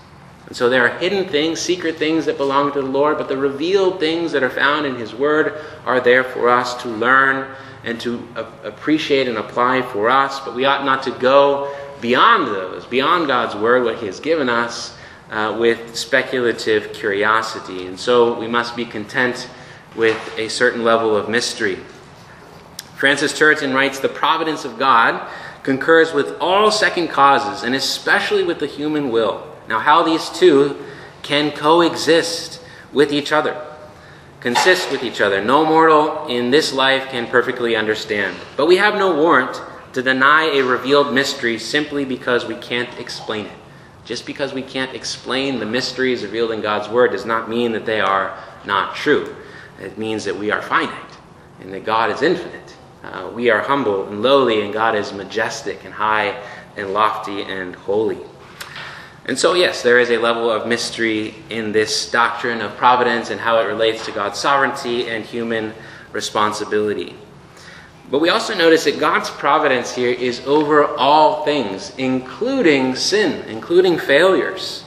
And 0.51 0.55
so 0.57 0.69
there 0.69 0.85
are 0.85 0.99
hidden 0.99 1.29
things, 1.29 1.61
secret 1.61 1.95
things 1.95 2.25
that 2.25 2.35
belong 2.35 2.73
to 2.73 2.81
the 2.81 2.87
Lord, 2.87 3.17
but 3.17 3.29
the 3.29 3.37
revealed 3.37 4.01
things 4.01 4.33
that 4.33 4.43
are 4.43 4.49
found 4.49 4.85
in 4.85 4.95
His 4.95 5.15
Word 5.15 5.53
are 5.85 6.01
there 6.01 6.25
for 6.25 6.49
us 6.49 6.81
to 6.83 6.89
learn 6.89 7.55
and 7.85 7.97
to 8.01 8.27
appreciate 8.65 9.29
and 9.29 9.37
apply 9.37 9.81
for 9.81 10.09
us. 10.09 10.41
But 10.41 10.53
we 10.53 10.65
ought 10.65 10.83
not 10.83 11.03
to 11.03 11.11
go 11.11 11.73
beyond 12.01 12.47
those, 12.47 12.85
beyond 12.85 13.27
God's 13.27 13.55
Word, 13.55 13.85
what 13.85 13.99
He 13.99 14.07
has 14.07 14.19
given 14.19 14.49
us, 14.49 14.97
uh, 15.31 15.55
with 15.57 15.95
speculative 15.95 16.93
curiosity. 16.93 17.87
And 17.87 17.99
so 17.99 18.37
we 18.37 18.47
must 18.47 18.75
be 18.75 18.85
content 18.85 19.49
with 19.95 20.37
a 20.37 20.49
certain 20.49 20.83
level 20.83 21.15
of 21.15 21.29
mystery. 21.29 21.79
Francis 22.95 23.33
Turretin 23.33 23.73
writes 23.73 23.99
The 23.99 24.09
providence 24.09 24.65
of 24.65 24.77
God 24.77 25.27
concurs 25.63 26.13
with 26.13 26.37
all 26.39 26.69
second 26.69 27.07
causes, 27.07 27.63
and 27.63 27.73
especially 27.73 28.43
with 28.43 28.59
the 28.59 28.67
human 28.67 29.09
will. 29.09 29.47
Now, 29.67 29.79
how 29.79 30.03
these 30.03 30.29
two 30.29 30.83
can 31.23 31.51
coexist 31.51 32.61
with 32.91 33.13
each 33.13 33.31
other, 33.31 33.59
consist 34.39 34.91
with 34.91 35.03
each 35.03 35.21
other, 35.21 35.43
no 35.43 35.65
mortal 35.65 36.27
in 36.27 36.51
this 36.51 36.73
life 36.73 37.07
can 37.09 37.27
perfectly 37.27 37.75
understand. 37.75 38.35
But 38.57 38.65
we 38.65 38.77
have 38.77 38.95
no 38.95 39.15
warrant 39.15 39.61
to 39.93 40.01
deny 40.01 40.45
a 40.45 40.61
revealed 40.61 41.13
mystery 41.13 41.57
simply 41.59 42.05
because 42.05 42.45
we 42.45 42.55
can't 42.55 42.99
explain 42.99 43.45
it. 43.45 43.60
Just 44.05 44.25
because 44.25 44.53
we 44.53 44.61
can't 44.61 44.95
explain 44.95 45.59
the 45.59 45.65
mysteries 45.65 46.23
revealed 46.23 46.51
in 46.51 46.61
God's 46.61 46.89
Word 46.89 47.11
does 47.11 47.25
not 47.25 47.49
mean 47.49 47.71
that 47.73 47.85
they 47.85 48.01
are 48.01 48.37
not 48.65 48.95
true. 48.95 49.35
It 49.79 49.97
means 49.97 50.25
that 50.25 50.35
we 50.35 50.51
are 50.51 50.61
finite 50.61 50.95
and 51.59 51.73
that 51.73 51.85
God 51.85 52.11
is 52.11 52.21
infinite. 52.21 52.75
Uh, 53.03 53.31
we 53.33 53.49
are 53.49 53.61
humble 53.61 54.07
and 54.07 54.21
lowly, 54.21 54.61
and 54.61 54.73
God 54.73 54.95
is 54.95 55.11
majestic 55.11 55.85
and 55.85 55.93
high 55.93 56.39
and 56.77 56.93
lofty 56.93 57.41
and 57.41 57.75
holy. 57.75 58.19
And 59.25 59.37
so, 59.37 59.53
yes, 59.53 59.81
there 59.83 59.99
is 59.99 60.09
a 60.09 60.17
level 60.17 60.49
of 60.49 60.67
mystery 60.67 61.35
in 61.49 61.71
this 61.71 62.09
doctrine 62.09 62.61
of 62.61 62.75
providence 62.77 63.29
and 63.29 63.39
how 63.39 63.59
it 63.59 63.65
relates 63.65 64.05
to 64.05 64.11
God's 64.11 64.39
sovereignty 64.39 65.07
and 65.07 65.23
human 65.23 65.73
responsibility. 66.11 67.15
But 68.11 68.19
we 68.19 68.27
also 68.27 68.53
notice 68.53 68.83
that 68.83 68.99
God's 68.99 69.29
providence 69.29 69.95
here 69.95 70.11
is 70.11 70.45
over 70.45 70.85
all 70.97 71.45
things, 71.45 71.93
including 71.97 72.93
sin, 72.93 73.47
including 73.47 73.97
failures. 73.97 74.83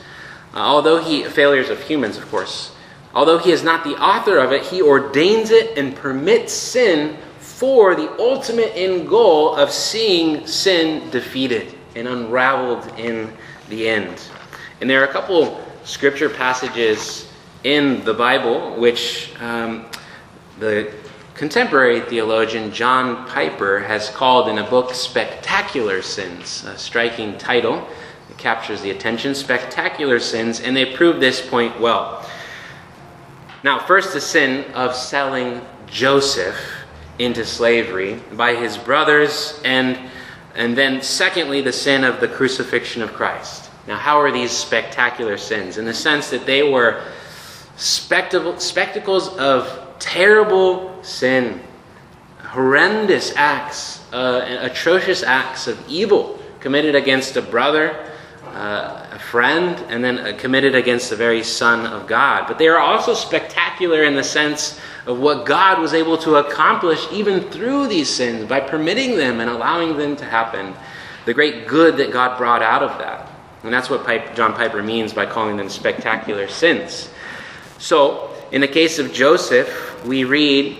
Uh, 0.52 0.58
although 0.58 0.98
he, 1.02 1.24
failures 1.24 1.70
of 1.70 1.82
humans, 1.82 2.18
of 2.18 2.30
course, 2.30 2.72
although 3.14 3.38
he 3.38 3.50
is 3.50 3.64
not 3.64 3.82
the 3.82 3.96
author 3.96 4.36
of 4.36 4.52
it, 4.52 4.62
he 4.62 4.82
ordains 4.82 5.50
it 5.50 5.78
and 5.78 5.96
permits 5.96 6.52
sin 6.52 7.16
for 7.38 7.94
the 7.94 8.10
ultimate 8.18 8.72
end 8.74 9.08
goal 9.08 9.56
of 9.56 9.70
seeing 9.70 10.46
sin 10.46 11.08
defeated 11.08 11.74
and 11.96 12.06
unraveled 12.06 12.86
in 12.98 13.32
the 13.70 13.88
end. 13.88 14.20
And 14.82 14.90
there 14.90 15.00
are 15.00 15.06
a 15.06 15.12
couple 15.12 15.64
scripture 15.84 16.28
passages 16.28 17.32
in 17.62 18.04
the 18.04 18.12
Bible 18.12 18.76
which 18.76 19.32
um, 19.40 19.86
the 20.58 20.92
contemporary 21.34 22.00
theologian 22.00 22.72
John 22.72 23.26
Piper 23.26 23.80
has 23.80 24.08
called 24.08 24.48
in 24.48 24.58
a 24.58 24.70
book 24.70 24.94
Spectacular 24.94 26.00
Sins, 26.00 26.64
a 26.64 26.78
striking 26.78 27.36
title. 27.38 27.86
It 28.30 28.38
captures 28.38 28.80
the 28.80 28.90
attention, 28.90 29.34
Spectacular 29.34 30.20
Sins, 30.20 30.60
and 30.60 30.76
they 30.76 30.94
prove 30.94 31.20
this 31.20 31.46
point 31.46 31.78
well. 31.80 32.28
Now, 33.64 33.80
first, 33.80 34.12
the 34.12 34.20
sin 34.20 34.70
of 34.74 34.94
selling 34.94 35.60
Joseph 35.86 36.56
into 37.18 37.44
slavery 37.44 38.20
by 38.32 38.54
his 38.54 38.76
brothers 38.76 39.60
and 39.64 39.98
and 40.56 40.78
then, 40.78 41.02
secondly, 41.02 41.62
the 41.62 41.72
sin 41.72 42.04
of 42.04 42.20
the 42.20 42.28
crucifixion 42.28 43.02
of 43.02 43.12
Christ. 43.12 43.70
Now, 43.88 43.96
how 43.96 44.20
are 44.20 44.30
these 44.30 44.52
spectacular 44.52 45.36
sins? 45.36 45.78
In 45.78 45.84
the 45.84 45.92
sense 45.92 46.30
that 46.30 46.46
they 46.46 46.62
were 46.62 47.02
spectacles 47.76 49.36
of 49.36 49.83
terrible 49.98 51.02
sin, 51.02 51.60
horrendous 52.40 53.34
acts, 53.36 54.00
uh, 54.12 54.58
atrocious 54.60 55.22
acts 55.22 55.66
of 55.66 55.82
evil 55.88 56.38
committed 56.60 56.94
against 56.94 57.36
a 57.36 57.42
brother, 57.42 58.10
uh, 58.46 59.06
a 59.12 59.18
friend, 59.18 59.78
and 59.88 60.02
then 60.02 60.18
uh, 60.18 60.36
committed 60.38 60.74
against 60.74 61.10
the 61.10 61.16
very 61.16 61.42
Son 61.42 61.86
of 61.86 62.06
God. 62.06 62.46
But 62.46 62.58
they 62.58 62.68
are 62.68 62.78
also 62.78 63.14
spectacular 63.14 64.04
in 64.04 64.14
the 64.14 64.24
sense 64.24 64.80
of 65.06 65.18
what 65.18 65.44
God 65.44 65.80
was 65.80 65.92
able 65.92 66.16
to 66.18 66.36
accomplish 66.36 67.06
even 67.12 67.50
through 67.50 67.88
these 67.88 68.08
sins 68.08 68.48
by 68.48 68.60
permitting 68.60 69.16
them 69.16 69.40
and 69.40 69.50
allowing 69.50 69.98
them 69.98 70.16
to 70.16 70.24
happen. 70.24 70.74
The 71.26 71.34
great 71.34 71.66
good 71.66 71.96
that 71.98 72.12
God 72.12 72.38
brought 72.38 72.62
out 72.62 72.82
of 72.82 72.98
that. 72.98 73.30
And 73.62 73.72
that's 73.72 73.90
what 73.90 74.06
John 74.34 74.54
Piper 74.54 74.82
means 74.82 75.12
by 75.12 75.26
calling 75.26 75.56
them 75.56 75.68
spectacular 75.68 76.48
sins. 76.48 77.10
So, 77.78 78.33
in 78.52 78.60
the 78.60 78.68
case 78.68 78.98
of 78.98 79.12
Joseph, 79.12 80.04
we 80.04 80.24
read 80.24 80.76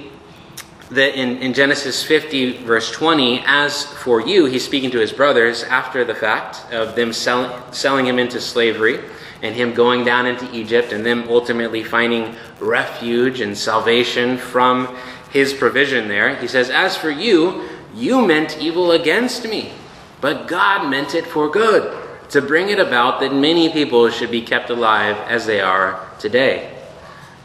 that 0.91 1.19
in, 1.19 1.39
in 1.39 1.55
Genesis 1.55 2.03
50, 2.03 2.65
verse 2.65 2.91
20, 2.91 3.43
as 3.47 3.85
for 3.85 4.21
you, 4.21 4.47
he's 4.47 4.65
speaking 4.65 4.91
to 4.91 4.99
his 4.99 5.13
brothers 5.13 5.63
after 5.65 6.05
the 6.05 6.15
fact 6.15 6.73
of 6.73 6.95
them 6.95 7.13
sell, 7.13 7.73
selling 7.73 8.07
him 8.07 8.19
into 8.19 8.41
slavery 8.41 9.01
and 9.43 9.55
him 9.55 9.75
going 9.75 10.05
down 10.05 10.27
into 10.27 10.51
Egypt 10.55 10.93
and 10.93 11.05
them 11.05 11.27
ultimately 11.29 11.83
finding 11.83 12.35
refuge 12.61 13.41
and 13.41 13.57
salvation 13.57 14.39
from 14.39 14.97
his 15.31 15.53
provision 15.53 16.09
there. 16.09 16.37
He 16.37 16.49
says, 16.49 16.71
As 16.71 16.97
for 16.97 17.11
you, 17.11 17.69
you 17.95 18.27
meant 18.27 18.59
evil 18.59 18.93
against 18.93 19.49
me, 19.49 19.73
but 20.21 20.49
God 20.49 20.89
meant 20.89 21.15
it 21.15 21.27
for 21.27 21.51
good, 21.51 22.03
to 22.31 22.41
bring 22.41 22.69
it 22.69 22.79
about 22.79 23.21
that 23.21 23.35
many 23.35 23.69
people 23.71 24.11
should 24.11 24.31
be 24.31 24.43
kept 24.43 24.71
alive 24.71 25.17
as 25.29 25.47
they 25.47 25.61
are 25.61 26.09
today. 26.19 26.74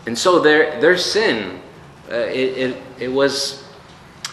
And 0.05 0.17
so 0.17 0.39
their, 0.39 0.79
their 0.79 0.97
sin, 0.97 1.61
uh, 2.09 2.15
it, 2.15 2.57
it, 2.57 2.83
it 2.99 3.07
was, 3.07 3.63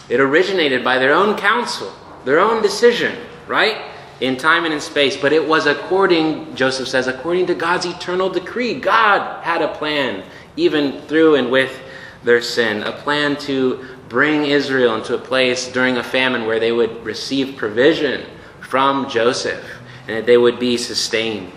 it 0.09 0.19
originated 0.19 0.83
by 0.83 0.97
their 0.97 1.13
own 1.13 1.37
counsel, 1.37 1.91
their 2.25 2.39
own 2.39 2.61
decision, 2.61 3.15
right? 3.47 3.77
in 4.19 4.35
time 4.35 4.65
and 4.65 4.73
in 4.73 4.81
space, 4.81 5.15
but 5.15 5.31
it 5.31 5.47
was 5.47 5.67
according, 5.67 6.55
Joseph 6.55 6.87
says, 6.87 7.07
according 7.07 7.45
to 7.47 7.55
God's 7.55 7.85
eternal 7.85 8.29
decree. 8.29 8.79
God 8.79 9.43
had 9.43 9.61
a 9.61 9.67
plan, 9.75 10.23
even 10.55 11.01
through 11.01 11.35
and 11.35 11.51
with 11.51 11.79
their 12.23 12.41
sin, 12.41 12.81
a 12.83 12.91
plan 12.91 13.37
to 13.37 13.85
bring 14.09 14.45
Israel 14.45 14.95
into 14.95 15.13
a 15.13 15.19
place 15.19 15.71
during 15.71 15.97
a 15.97 16.03
famine 16.03 16.45
where 16.45 16.59
they 16.59 16.71
would 16.71 17.03
receive 17.05 17.57
provision 17.57 18.25
from 18.61 19.07
Joseph 19.09 19.63
and 20.07 20.17
that 20.17 20.25
they 20.25 20.37
would 20.37 20.59
be 20.59 20.77
sustained. 20.77 21.51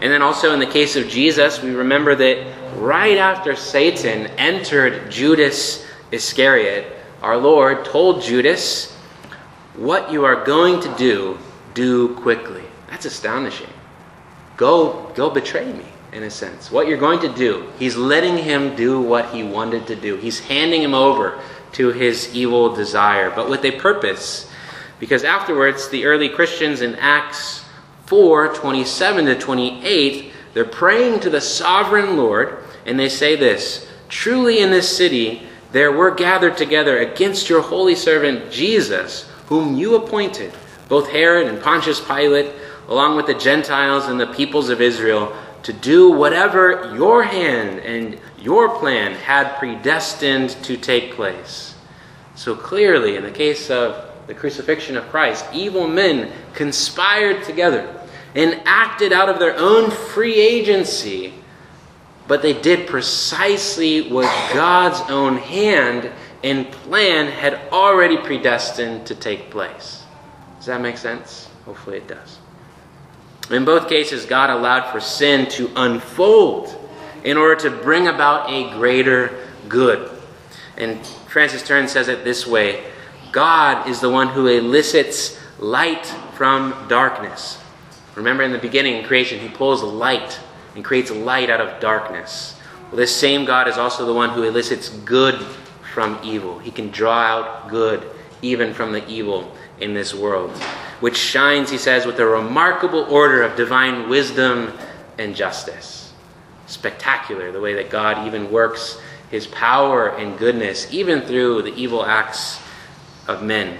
And 0.00 0.12
then 0.12 0.22
also 0.22 0.52
in 0.52 0.60
the 0.60 0.66
case 0.66 0.94
of 0.96 1.08
Jesus, 1.08 1.62
we 1.62 1.70
remember 1.70 2.14
that 2.14 2.61
right 2.76 3.18
after 3.18 3.56
Satan 3.56 4.26
entered 4.38 5.10
Judas 5.10 5.86
Iscariot, 6.10 6.86
our 7.22 7.36
Lord 7.36 7.84
told 7.84 8.22
Judas, 8.22 8.92
What 9.76 10.12
you 10.12 10.24
are 10.24 10.44
going 10.44 10.80
to 10.80 10.94
do, 10.96 11.38
do 11.74 12.14
quickly. 12.16 12.64
That's 12.90 13.06
astonishing. 13.06 13.70
Go, 14.56 15.10
go 15.14 15.30
betray 15.30 15.72
me, 15.72 15.84
in 16.12 16.24
a 16.24 16.30
sense. 16.30 16.70
What 16.70 16.86
you're 16.86 16.98
going 16.98 17.20
to 17.20 17.32
do, 17.32 17.68
he's 17.78 17.96
letting 17.96 18.36
him 18.36 18.76
do 18.76 19.00
what 19.00 19.34
he 19.34 19.42
wanted 19.42 19.86
to 19.86 19.96
do. 19.96 20.16
He's 20.16 20.40
handing 20.40 20.82
him 20.82 20.94
over 20.94 21.40
to 21.72 21.88
his 21.88 22.34
evil 22.34 22.74
desire, 22.74 23.30
but 23.30 23.48
with 23.48 23.64
a 23.64 23.72
purpose. 23.72 24.50
Because 25.00 25.24
afterwards, 25.24 25.88
the 25.88 26.04
early 26.04 26.28
Christians 26.28 26.82
in 26.82 26.94
Acts 26.96 27.64
4 28.06 28.54
27 28.54 29.24
to 29.26 29.38
28, 29.38 30.32
they're 30.54 30.64
praying 30.64 31.20
to 31.20 31.30
the 31.30 31.40
sovereign 31.40 32.16
Lord, 32.16 32.61
and 32.86 32.98
they 32.98 33.08
say 33.08 33.36
this 33.36 33.86
Truly 34.08 34.60
in 34.60 34.70
this 34.70 34.94
city 34.94 35.42
there 35.72 35.92
were 35.92 36.10
gathered 36.10 36.56
together 36.56 36.98
against 36.98 37.48
your 37.48 37.62
holy 37.62 37.94
servant 37.94 38.50
Jesus, 38.50 39.28
whom 39.46 39.76
you 39.76 39.94
appointed, 39.94 40.52
both 40.88 41.08
Herod 41.08 41.46
and 41.46 41.62
Pontius 41.62 42.00
Pilate, 42.00 42.52
along 42.88 43.16
with 43.16 43.26
the 43.26 43.34
Gentiles 43.34 44.06
and 44.06 44.20
the 44.20 44.26
peoples 44.26 44.68
of 44.68 44.82
Israel, 44.82 45.34
to 45.62 45.72
do 45.72 46.10
whatever 46.10 46.94
your 46.94 47.22
hand 47.22 47.78
and 47.80 48.18
your 48.38 48.78
plan 48.78 49.14
had 49.14 49.56
predestined 49.58 50.50
to 50.64 50.76
take 50.76 51.12
place. 51.14 51.74
So 52.34 52.54
clearly, 52.54 53.16
in 53.16 53.22
the 53.22 53.30
case 53.30 53.70
of 53.70 54.10
the 54.26 54.34
crucifixion 54.34 54.96
of 54.96 55.08
Christ, 55.08 55.46
evil 55.52 55.86
men 55.86 56.32
conspired 56.54 57.44
together 57.44 57.98
and 58.34 58.60
acted 58.64 59.12
out 59.12 59.28
of 59.28 59.38
their 59.38 59.56
own 59.56 59.90
free 59.90 60.34
agency, 60.34 61.34
but 62.32 62.40
they 62.40 62.54
did 62.54 62.86
precisely 62.86 64.10
what 64.10 64.24
God's 64.54 65.02
own 65.10 65.36
hand 65.36 66.10
and 66.42 66.72
plan 66.72 67.26
had 67.26 67.60
already 67.70 68.16
predestined 68.16 69.06
to 69.08 69.14
take 69.14 69.50
place. 69.50 70.02
Does 70.56 70.64
that 70.64 70.80
make 70.80 70.96
sense? 70.96 71.50
Hopefully 71.66 71.98
it 71.98 72.08
does. 72.08 72.38
In 73.50 73.66
both 73.66 73.86
cases, 73.86 74.24
God 74.24 74.48
allowed 74.48 74.90
for 74.90 74.98
sin 74.98 75.46
to 75.50 75.70
unfold 75.76 76.74
in 77.22 77.36
order 77.36 77.68
to 77.68 77.70
bring 77.70 78.08
about 78.08 78.50
a 78.50 78.70
greater 78.78 79.46
good. 79.68 80.10
And 80.78 81.04
Francis 81.28 81.62
Turretin 81.62 81.86
says 81.86 82.08
it 82.08 82.24
this 82.24 82.46
way 82.46 82.82
God 83.30 83.86
is 83.86 84.00
the 84.00 84.08
one 84.08 84.28
who 84.28 84.46
elicits 84.46 85.38
light 85.58 86.06
from 86.32 86.86
darkness. 86.88 87.62
Remember 88.14 88.42
in 88.42 88.52
the 88.52 88.58
beginning 88.58 88.94
in 88.94 89.04
creation, 89.04 89.38
he 89.38 89.50
pulls 89.50 89.82
light 89.82 90.40
and 90.74 90.84
creates 90.84 91.10
light 91.10 91.50
out 91.50 91.60
of 91.60 91.80
darkness. 91.80 92.56
Well, 92.90 92.96
this 92.96 93.14
same 93.14 93.44
God 93.44 93.68
is 93.68 93.78
also 93.78 94.06
the 94.06 94.12
one 94.12 94.30
who 94.30 94.42
elicits 94.42 94.88
good 94.88 95.40
from 95.92 96.18
evil. 96.22 96.58
He 96.58 96.70
can 96.70 96.90
draw 96.90 97.18
out 97.18 97.68
good 97.68 98.08
even 98.42 98.74
from 98.74 98.92
the 98.92 99.06
evil 99.08 99.54
in 99.80 99.94
this 99.94 100.14
world, 100.14 100.50
which 101.00 101.16
shines, 101.16 101.70
he 101.70 101.78
says, 101.78 102.06
with 102.06 102.18
a 102.18 102.26
remarkable 102.26 103.04
order 103.04 103.42
of 103.42 103.56
divine 103.56 104.08
wisdom 104.08 104.72
and 105.18 105.34
justice. 105.34 106.12
Spectacular 106.66 107.52
the 107.52 107.60
way 107.60 107.74
that 107.74 107.90
God 107.90 108.26
even 108.26 108.50
works 108.50 109.00
his 109.30 109.46
power 109.46 110.08
and 110.08 110.38
goodness, 110.38 110.92
even 110.92 111.22
through 111.22 111.62
the 111.62 111.74
evil 111.74 112.04
acts 112.04 112.60
of 113.26 113.42
men. 113.42 113.78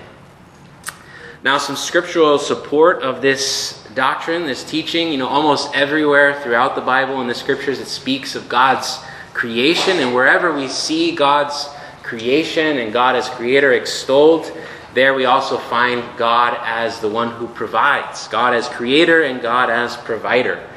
Now, 1.45 1.59
some 1.59 1.77
scriptural 1.77 2.39
support 2.39 3.03
of 3.03 3.21
this 3.21 3.82
doctrine, 3.95 4.47
this 4.47 4.65
teaching, 4.65 5.11
you 5.11 5.19
know, 5.19 5.29
almost 5.29 5.75
everywhere 5.75 6.41
throughout 6.43 6.75
the 6.75 6.81
Bible 6.81 7.21
and 7.21 7.29
the 7.29 7.35
scriptures, 7.35 7.79
it 7.79 7.87
speaks 7.87 8.35
of 8.35 8.49
God's 8.49 8.99
creation, 9.35 9.99
and 9.99 10.15
wherever 10.15 10.53
we 10.53 10.69
see 10.69 11.15
God's 11.15 11.69
creation 12.03 12.79
and 12.79 12.93
God 12.93 13.17
as 13.17 13.29
creator 13.31 13.73
extolled, 13.73 14.53
there 14.95 15.15
we 15.15 15.25
also 15.25 15.57
find 15.57 16.05
God 16.19 16.59
as 16.63 17.01
the 17.01 17.09
one 17.09 17.31
who 17.31 17.49
provides, 17.49 18.29
God 18.29 18.55
as 18.55 18.69
creator 18.69 19.23
and 19.23 19.41
God 19.41 19.71
as 19.71 19.97
provider. 19.97 20.69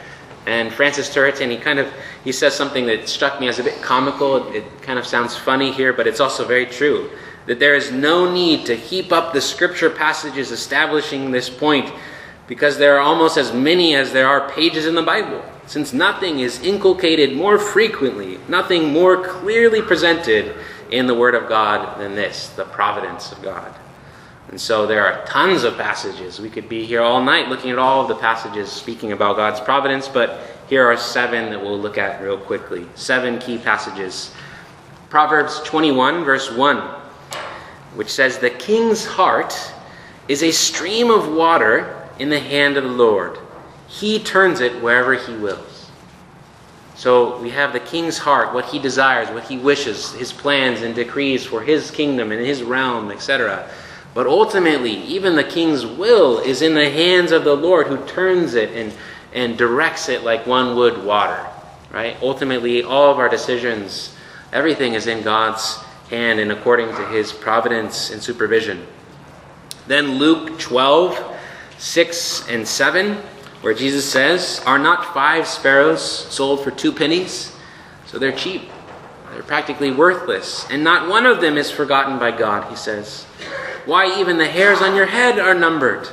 And 0.46 0.72
Francis 0.72 1.14
Turretin, 1.14 1.50
he 1.50 1.58
kind 1.58 1.80
of 1.80 1.92
he 2.24 2.32
says 2.32 2.56
something 2.56 2.86
that 2.86 3.10
struck 3.10 3.40
me 3.40 3.48
as 3.48 3.60
a 3.60 3.64
bit 3.64 3.82
comical. 3.82 4.52
It 4.54 4.64
kind 4.82 4.98
of 4.98 5.06
sounds 5.06 5.36
funny 5.36 5.72
here, 5.72 5.92
but 5.92 6.08
it's 6.08 6.20
also 6.20 6.46
very 6.46 6.66
true. 6.66 7.10
That 7.46 7.60
there 7.60 7.76
is 7.76 7.92
no 7.92 8.32
need 8.32 8.66
to 8.68 8.76
heap 8.76 9.12
up 9.12 9.34
the 9.34 9.42
scripture 9.42 9.90
passages 9.90 10.52
establishing 10.52 11.32
this 11.32 11.50
point 11.50 11.92
because 12.48 12.78
there 12.78 12.96
are 12.96 13.02
almost 13.02 13.38
as 13.38 13.54
many 13.54 13.96
as 13.96 14.12
there 14.12 14.28
are 14.28 14.50
pages 14.52 14.86
in 14.86 14.96
the 14.96 15.02
Bible. 15.02 15.44
Since 15.68 15.94
nothing 15.94 16.40
is 16.40 16.62
inculcated 16.62 17.36
more 17.36 17.58
frequently, 17.58 18.38
nothing 18.48 18.94
more 18.94 19.24
clearly 19.24 19.82
presented 19.82 20.56
in 20.92 21.08
the 21.08 21.16
Word 21.16 21.34
of 21.34 21.50
God 21.50 22.00
than 22.00 22.14
this 22.16 22.50
the 22.50 22.66
providence 22.66 23.32
of 23.32 23.42
God. 23.42 23.74
And 24.50 24.62
so 24.62 24.86
there 24.86 25.06
are 25.06 25.26
tons 25.26 25.64
of 25.64 25.76
passages. 25.76 26.40
We 26.40 26.52
could 26.52 26.70
be 26.70 26.86
here 26.86 27.02
all 27.02 27.22
night 27.22 27.50
looking 27.50 27.72
at 27.72 27.80
all 27.80 28.02
of 28.02 28.08
the 28.08 28.16
passages 28.16 28.72
speaking 28.72 29.12
about 29.12 29.38
God's 29.38 29.60
providence, 29.60 30.08
but 30.08 30.40
here 30.70 30.86
are 30.86 30.98
seven 30.98 31.50
that 31.50 31.60
we'll 31.60 31.80
look 31.80 31.98
at 31.98 32.22
real 32.22 32.38
quickly. 32.38 32.86
Seven 32.94 33.40
key 33.40 33.58
passages. 33.58 34.34
Proverbs 35.10 35.62
21, 35.64 36.24
verse 36.24 36.52
1, 36.52 36.78
which 37.96 38.12
says, 38.12 38.38
The 38.38 38.52
king's 38.52 39.04
heart 39.04 39.56
is 40.28 40.44
a 40.44 40.52
stream 40.52 41.10
of 41.10 41.34
water 41.34 42.05
in 42.20 42.30
the 42.30 42.40
hand 42.40 42.78
of 42.78 42.84
the 42.84 42.90
Lord. 42.90 43.38
He 43.88 44.20
turns 44.20 44.62
it 44.62 44.82
wherever 44.82 45.14
he 45.14 45.36
wills. 45.36 45.90
So 46.96 47.40
we 47.42 47.50
have 47.50 47.74
the 47.74 47.80
king's 47.80 48.18
heart, 48.18 48.54
what 48.54 48.66
he 48.66 48.80
desires, 48.80 49.30
what 49.30 49.44
he 49.44 49.58
wishes, 49.58 50.14
his 50.14 50.32
plans 50.32 50.82
and 50.82 50.96
decrees 50.96 51.46
for 51.46 51.62
his 51.62 51.92
kingdom 51.92 52.32
and 52.32 52.44
his 52.44 52.64
realm, 52.64 53.12
etc. 53.12 53.70
But 54.14 54.28
ultimately, 54.28 54.94
even 55.04 55.36
the 55.36 55.44
king's 55.44 55.86
will 55.86 56.40
is 56.40 56.62
in 56.62 56.74
the 56.74 56.90
hands 56.90 57.34
of 57.34 57.44
the 57.44 57.56
Lord 57.56 57.88
who 57.88 58.06
turns 58.08 58.56
it 58.56 58.70
and, 58.72 58.94
and 59.34 59.58
directs 59.58 60.08
it 60.08 60.24
like 60.24 60.48
one 60.48 60.78
would 60.78 61.04
water. 61.04 61.46
Right? 61.92 62.16
Ultimately, 62.22 62.82
all 62.84 63.12
of 63.12 63.20
our 63.20 63.30
decisions, 63.30 64.16
everything 64.54 64.94
is 64.94 65.08
in 65.08 65.22
God's 65.22 65.78
hand 66.10 66.40
and 66.40 66.52
according 66.52 66.88
to 66.88 67.06
his 67.08 67.34
providence 67.34 68.12
and 68.12 68.24
supervision. 68.24 68.88
Then 69.88 70.18
Luke 70.18 70.58
12 70.60 71.35
6 71.78 72.48
and 72.50 72.68
7, 72.68 73.16
where 73.62 73.74
Jesus 73.74 74.10
says, 74.10 74.62
Are 74.66 74.80
not 74.80 75.14
five 75.14 75.48
sparrows 75.48 76.02
sold 76.02 76.64
for 76.64 76.72
two 76.72 76.92
pennies? 76.92 77.56
So 78.06 78.20
they're 78.20 78.32
cheap. 78.32 78.70
They're 79.32 79.44
practically 79.44 79.92
worthless. 79.92 80.66
And 80.70 80.84
not 80.84 81.10
one 81.10 81.26
of 81.26 81.42
them 81.42 81.58
is 81.58 81.70
forgotten 81.70 82.18
by 82.18 82.32
God, 82.32 82.70
he 82.70 82.76
says. 82.76 83.24
Why, 83.86 84.20
even 84.20 84.38
the 84.38 84.48
hairs 84.48 84.82
on 84.82 84.96
your 84.96 85.06
head 85.06 85.40
are 85.40 85.54
numbered. 85.54 86.08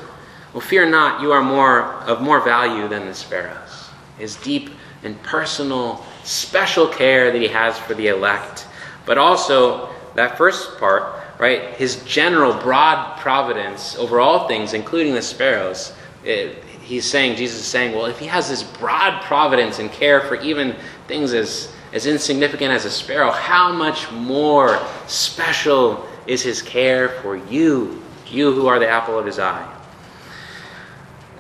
Well, 0.53 0.61
fear 0.61 0.89
not, 0.89 1.23
you 1.23 1.33
are 1.33 1.43
more 1.43 1.95
of 2.03 2.21
more 2.21 2.41
value 2.41 2.89
than 2.89 3.07
the 3.07 3.15
sparrows. 3.15 3.89
His 4.19 4.37
deep 4.37 4.71
and 5.03 5.21
personal, 5.23 6.05
special 6.25 6.87
care 6.87 7.33
that 7.33 7.41
he 7.41 7.49
has 7.49 7.79
for 7.79 7.95
the 7.95 8.09
elect. 8.09 8.67
But 9.07 9.19
also, 9.19 9.91
that 10.15 10.37
first 10.37 10.79
part, 10.79 11.22
right? 11.43 11.75
His 11.75 11.97
general, 12.05 12.55
broad 12.55 13.19
providence 13.19 13.97
over 13.97 14.21
all 14.21 14.47
things, 14.47 14.75
including 14.75 15.13
the 15.13 15.23
sparrows. 15.23 15.93
It, 16.23 16.63
he's 16.83 17.05
saying, 17.05 17.35
Jesus 17.35 17.59
is 17.59 17.67
saying, 17.67 17.97
well, 17.97 18.07
if 18.07 18.21
he 18.21 18.27
has 18.27 18.49
this 18.49 18.63
broad 18.63 19.25
providence 19.25 19.81
and 19.81 19.91
care 19.91 20.21
for 20.21 20.37
even 20.37 20.77
things 21.09 21.33
as, 21.33 21.73
as 21.93 22.07
insignificant 22.07 22.71
as 22.71 22.85
a 22.85 22.91
sparrow, 22.93 23.33
how 23.33 23.73
much 23.73 24.09
more 24.13 24.81
special 25.09 26.07
is 26.29 26.43
his 26.43 26.63
care 26.63 27.09
for 27.09 27.35
you, 27.35 28.01
you 28.29 28.53
who 28.53 28.69
are 28.69 28.79
the 28.79 28.89
apple 28.89 29.19
of 29.19 29.27
his 29.27 29.41
eye? 29.41 29.69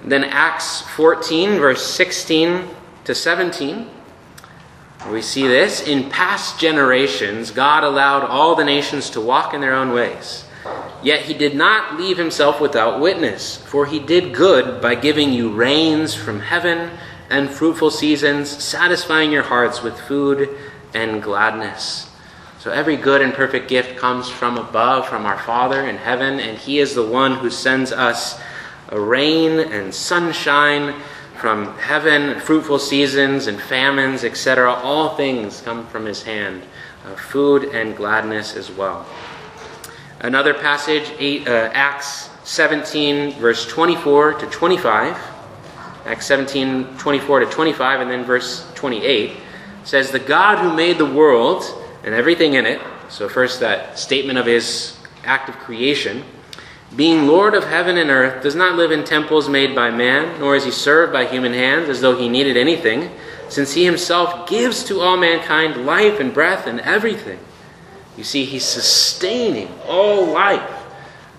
Then 0.04 0.24
Acts 0.24 0.80
14, 0.96 1.60
verse 1.60 1.86
16 1.86 2.68
to 3.04 3.14
17. 3.14 3.88
We 5.10 5.20
see 5.20 5.46
this. 5.46 5.86
In 5.86 6.10
past 6.10 6.60
generations, 6.60 7.50
God 7.50 7.84
allowed 7.84 8.24
all 8.24 8.54
the 8.54 8.64
nations 8.64 9.10
to 9.10 9.20
walk 9.20 9.52
in 9.52 9.60
their 9.60 9.74
own 9.74 9.92
ways. 9.92 10.44
Yet 11.02 11.22
he 11.22 11.34
did 11.34 11.56
not 11.56 11.98
leave 11.98 12.16
himself 12.16 12.60
without 12.60 13.00
witness, 13.00 13.56
for 13.56 13.86
he 13.86 13.98
did 13.98 14.32
good 14.32 14.80
by 14.80 14.94
giving 14.94 15.32
you 15.32 15.52
rains 15.52 16.14
from 16.14 16.40
heaven 16.40 16.90
and 17.28 17.50
fruitful 17.50 17.90
seasons, 17.90 18.48
satisfying 18.48 19.32
your 19.32 19.42
hearts 19.42 19.82
with 19.82 19.98
food 19.98 20.48
and 20.94 21.22
gladness. 21.22 22.08
So 22.60 22.70
every 22.70 22.96
good 22.96 23.22
and 23.22 23.34
perfect 23.34 23.68
gift 23.68 23.96
comes 23.96 24.28
from 24.28 24.56
above, 24.56 25.08
from 25.08 25.26
our 25.26 25.38
Father 25.38 25.84
in 25.88 25.96
heaven, 25.96 26.38
and 26.38 26.56
he 26.56 26.78
is 26.78 26.94
the 26.94 27.06
one 27.06 27.34
who 27.34 27.50
sends 27.50 27.90
us 27.90 28.40
rain 28.92 29.58
and 29.58 29.92
sunshine 29.92 30.94
from 31.42 31.76
heaven, 31.76 32.38
fruitful 32.38 32.78
seasons 32.78 33.48
and 33.48 33.60
famines, 33.60 34.22
etc. 34.22 34.72
All 34.72 35.16
things 35.16 35.60
come 35.60 35.84
from 35.88 36.06
his 36.06 36.22
hand, 36.22 36.62
uh, 37.04 37.16
food 37.16 37.64
and 37.64 37.96
gladness 37.96 38.54
as 38.54 38.70
well. 38.70 39.04
Another 40.20 40.54
passage, 40.54 41.12
eight, 41.18 41.48
uh, 41.48 41.68
Acts 41.72 42.30
17, 42.44 43.40
verse 43.40 43.66
24 43.66 44.34
to 44.34 44.46
25. 44.46 45.20
Acts 46.06 46.26
17, 46.26 46.96
24 46.96 47.40
to 47.40 47.46
25, 47.46 48.00
and 48.02 48.08
then 48.08 48.22
verse 48.22 48.64
28 48.76 49.32
says, 49.82 50.12
The 50.12 50.20
God 50.20 50.58
who 50.58 50.72
made 50.72 50.96
the 50.96 51.12
world 51.12 51.64
and 52.04 52.14
everything 52.14 52.54
in 52.54 52.66
it, 52.66 52.80
so 53.08 53.28
first 53.28 53.58
that 53.58 53.98
statement 53.98 54.38
of 54.38 54.46
his 54.46 54.96
act 55.24 55.48
of 55.48 55.56
creation, 55.56 56.22
being 56.94 57.26
Lord 57.26 57.54
of 57.54 57.64
heaven 57.64 57.96
and 57.96 58.10
earth, 58.10 58.42
does 58.42 58.54
not 58.54 58.76
live 58.76 58.90
in 58.90 59.04
temples 59.04 59.48
made 59.48 59.74
by 59.74 59.90
man, 59.90 60.38
nor 60.38 60.56
is 60.56 60.64
he 60.64 60.70
served 60.70 61.12
by 61.12 61.24
human 61.24 61.54
hands 61.54 61.88
as 61.88 62.00
though 62.02 62.16
he 62.16 62.28
needed 62.28 62.56
anything, 62.56 63.10
since 63.48 63.72
he 63.72 63.84
himself 63.84 64.48
gives 64.48 64.84
to 64.84 65.00
all 65.00 65.16
mankind 65.16 65.86
life 65.86 66.20
and 66.20 66.34
breath 66.34 66.66
and 66.66 66.80
everything. 66.80 67.38
You 68.16 68.24
see, 68.24 68.44
he's 68.44 68.64
sustaining 68.64 69.68
all 69.86 70.26
life. 70.26 70.70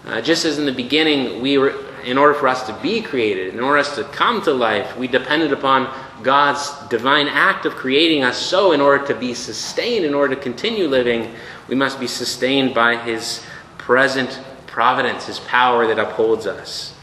Uh, 0.06 0.22
just 0.22 0.44
as 0.44 0.58
in 0.58 0.66
the 0.66 0.72
beginning, 0.72 1.42
we 1.42 1.60
were, 1.60 1.76
in 2.04 2.18
order 2.18 2.34
for 2.34 2.48
us 2.48 2.66
to 2.66 2.74
be 2.82 3.02
created, 3.02 3.54
in 3.54 3.60
order 3.60 3.82
for 3.84 3.90
us 3.90 3.96
to 3.96 4.04
come 4.06 4.42
to 4.42 4.54
life, 4.54 4.98
we 4.98 5.08
depended 5.08 5.54
upon 5.54 5.94
God's 6.24 6.72
divine 6.90 7.28
act 7.28 7.66
of 7.66 7.76
creating 7.76 8.24
us. 8.24 8.38
So, 8.38 8.72
in 8.72 8.82
order 8.82 9.06
to 9.06 9.14
be 9.14 9.36
sustained, 9.36 10.04
in 10.04 10.16
order 10.16 10.36
to 10.36 10.42
continue 10.42 10.88
living, 10.88 11.34
we 11.68 11.76
must 11.76 12.00
be 12.00 12.08
sustained 12.08 12.74
by 12.74 12.98
his 12.98 13.46
present 13.78 14.40
providence, 14.74 15.28
his 15.28 15.40
power 15.40 15.86
that 15.86 16.00
upholds 16.00 16.48
us. 16.48 16.96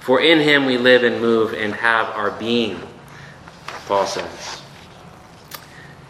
For 0.00 0.20
in 0.22 0.38
him 0.38 0.64
we 0.64 0.78
live 0.78 1.02
and 1.02 1.20
move 1.20 1.52
and 1.52 1.74
have 1.74 2.06
our 2.14 2.30
being, 2.30 2.80
Paul 3.86 4.06
says. 4.06 4.62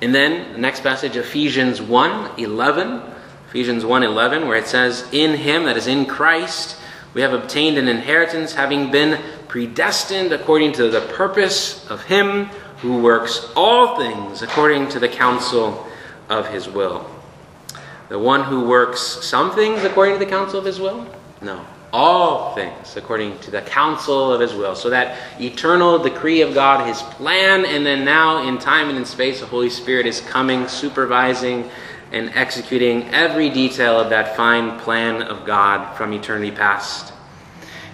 And 0.02 0.14
then 0.14 0.52
the 0.52 0.58
next 0.58 0.82
passage, 0.82 1.16
Ephesians 1.16 1.80
1 1.82 2.38
11. 2.38 3.02
Ephesians 3.48 3.84
1 3.86 4.02
11, 4.02 4.46
where 4.46 4.58
it 4.58 4.66
says, 4.66 5.08
In 5.10 5.38
him, 5.38 5.64
that 5.64 5.78
is 5.78 5.86
in 5.86 6.04
Christ, 6.04 6.78
we 7.14 7.22
have 7.22 7.32
obtained 7.32 7.78
an 7.78 7.88
inheritance, 7.88 8.54
having 8.54 8.90
been 8.90 9.20
predestined 9.48 10.32
according 10.32 10.72
to 10.74 10.90
the 10.90 11.00
purpose 11.00 11.88
of 11.88 12.04
him 12.04 12.44
who 12.82 13.00
works 13.00 13.50
all 13.56 13.96
things 13.96 14.42
according 14.42 14.90
to 14.90 15.00
the 15.00 15.08
counsel 15.08 15.88
of 16.28 16.48
his 16.48 16.68
will. 16.68 17.10
The 18.08 18.18
one 18.18 18.44
who 18.44 18.64
works 18.64 19.00
some 19.00 19.54
things 19.54 19.84
according 19.84 20.14
to 20.14 20.18
the 20.18 20.30
counsel 20.30 20.58
of 20.58 20.64
his 20.64 20.80
will? 20.80 21.06
No. 21.42 21.64
All 21.92 22.54
things 22.54 22.96
according 22.96 23.38
to 23.40 23.50
the 23.50 23.62
counsel 23.62 24.32
of 24.32 24.40
his 24.40 24.54
will. 24.54 24.74
So 24.74 24.90
that 24.90 25.18
eternal 25.40 25.98
decree 25.98 26.42
of 26.42 26.54
God, 26.54 26.86
his 26.86 27.00
plan, 27.02 27.64
and 27.64 27.84
then 27.84 28.04
now 28.04 28.46
in 28.46 28.58
time 28.58 28.88
and 28.88 28.98
in 28.98 29.04
space, 29.04 29.40
the 29.40 29.46
Holy 29.46 29.70
Spirit 29.70 30.06
is 30.06 30.20
coming, 30.20 30.68
supervising, 30.68 31.70
and 32.12 32.30
executing 32.30 33.04
every 33.10 33.50
detail 33.50 34.00
of 34.00 34.10
that 34.10 34.36
fine 34.36 34.78
plan 34.80 35.22
of 35.22 35.44
God 35.44 35.96
from 35.96 36.12
eternity 36.12 36.50
past. 36.50 37.12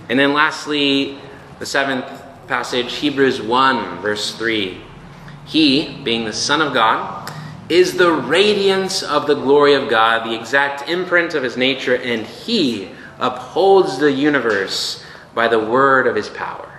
And 0.08 0.18
then 0.18 0.32
lastly, 0.32 1.18
the 1.58 1.66
seventh 1.66 2.06
passage, 2.46 2.94
Hebrews 2.94 3.40
1, 3.40 4.00
verse 4.00 4.34
3. 4.36 4.80
He, 5.46 6.00
being 6.02 6.24
the 6.24 6.32
Son 6.32 6.60
of 6.60 6.72
God, 6.72 7.13
is 7.68 7.96
the 7.96 8.12
radiance 8.12 9.02
of 9.02 9.26
the 9.26 9.34
glory 9.34 9.74
of 9.74 9.88
God, 9.88 10.26
the 10.26 10.38
exact 10.38 10.88
imprint 10.88 11.34
of 11.34 11.42
his 11.42 11.56
nature, 11.56 11.96
and 11.96 12.26
he 12.26 12.90
upholds 13.18 13.98
the 13.98 14.12
universe 14.12 15.04
by 15.34 15.48
the 15.48 15.58
word 15.58 16.06
of 16.06 16.14
his 16.14 16.28
power. 16.28 16.70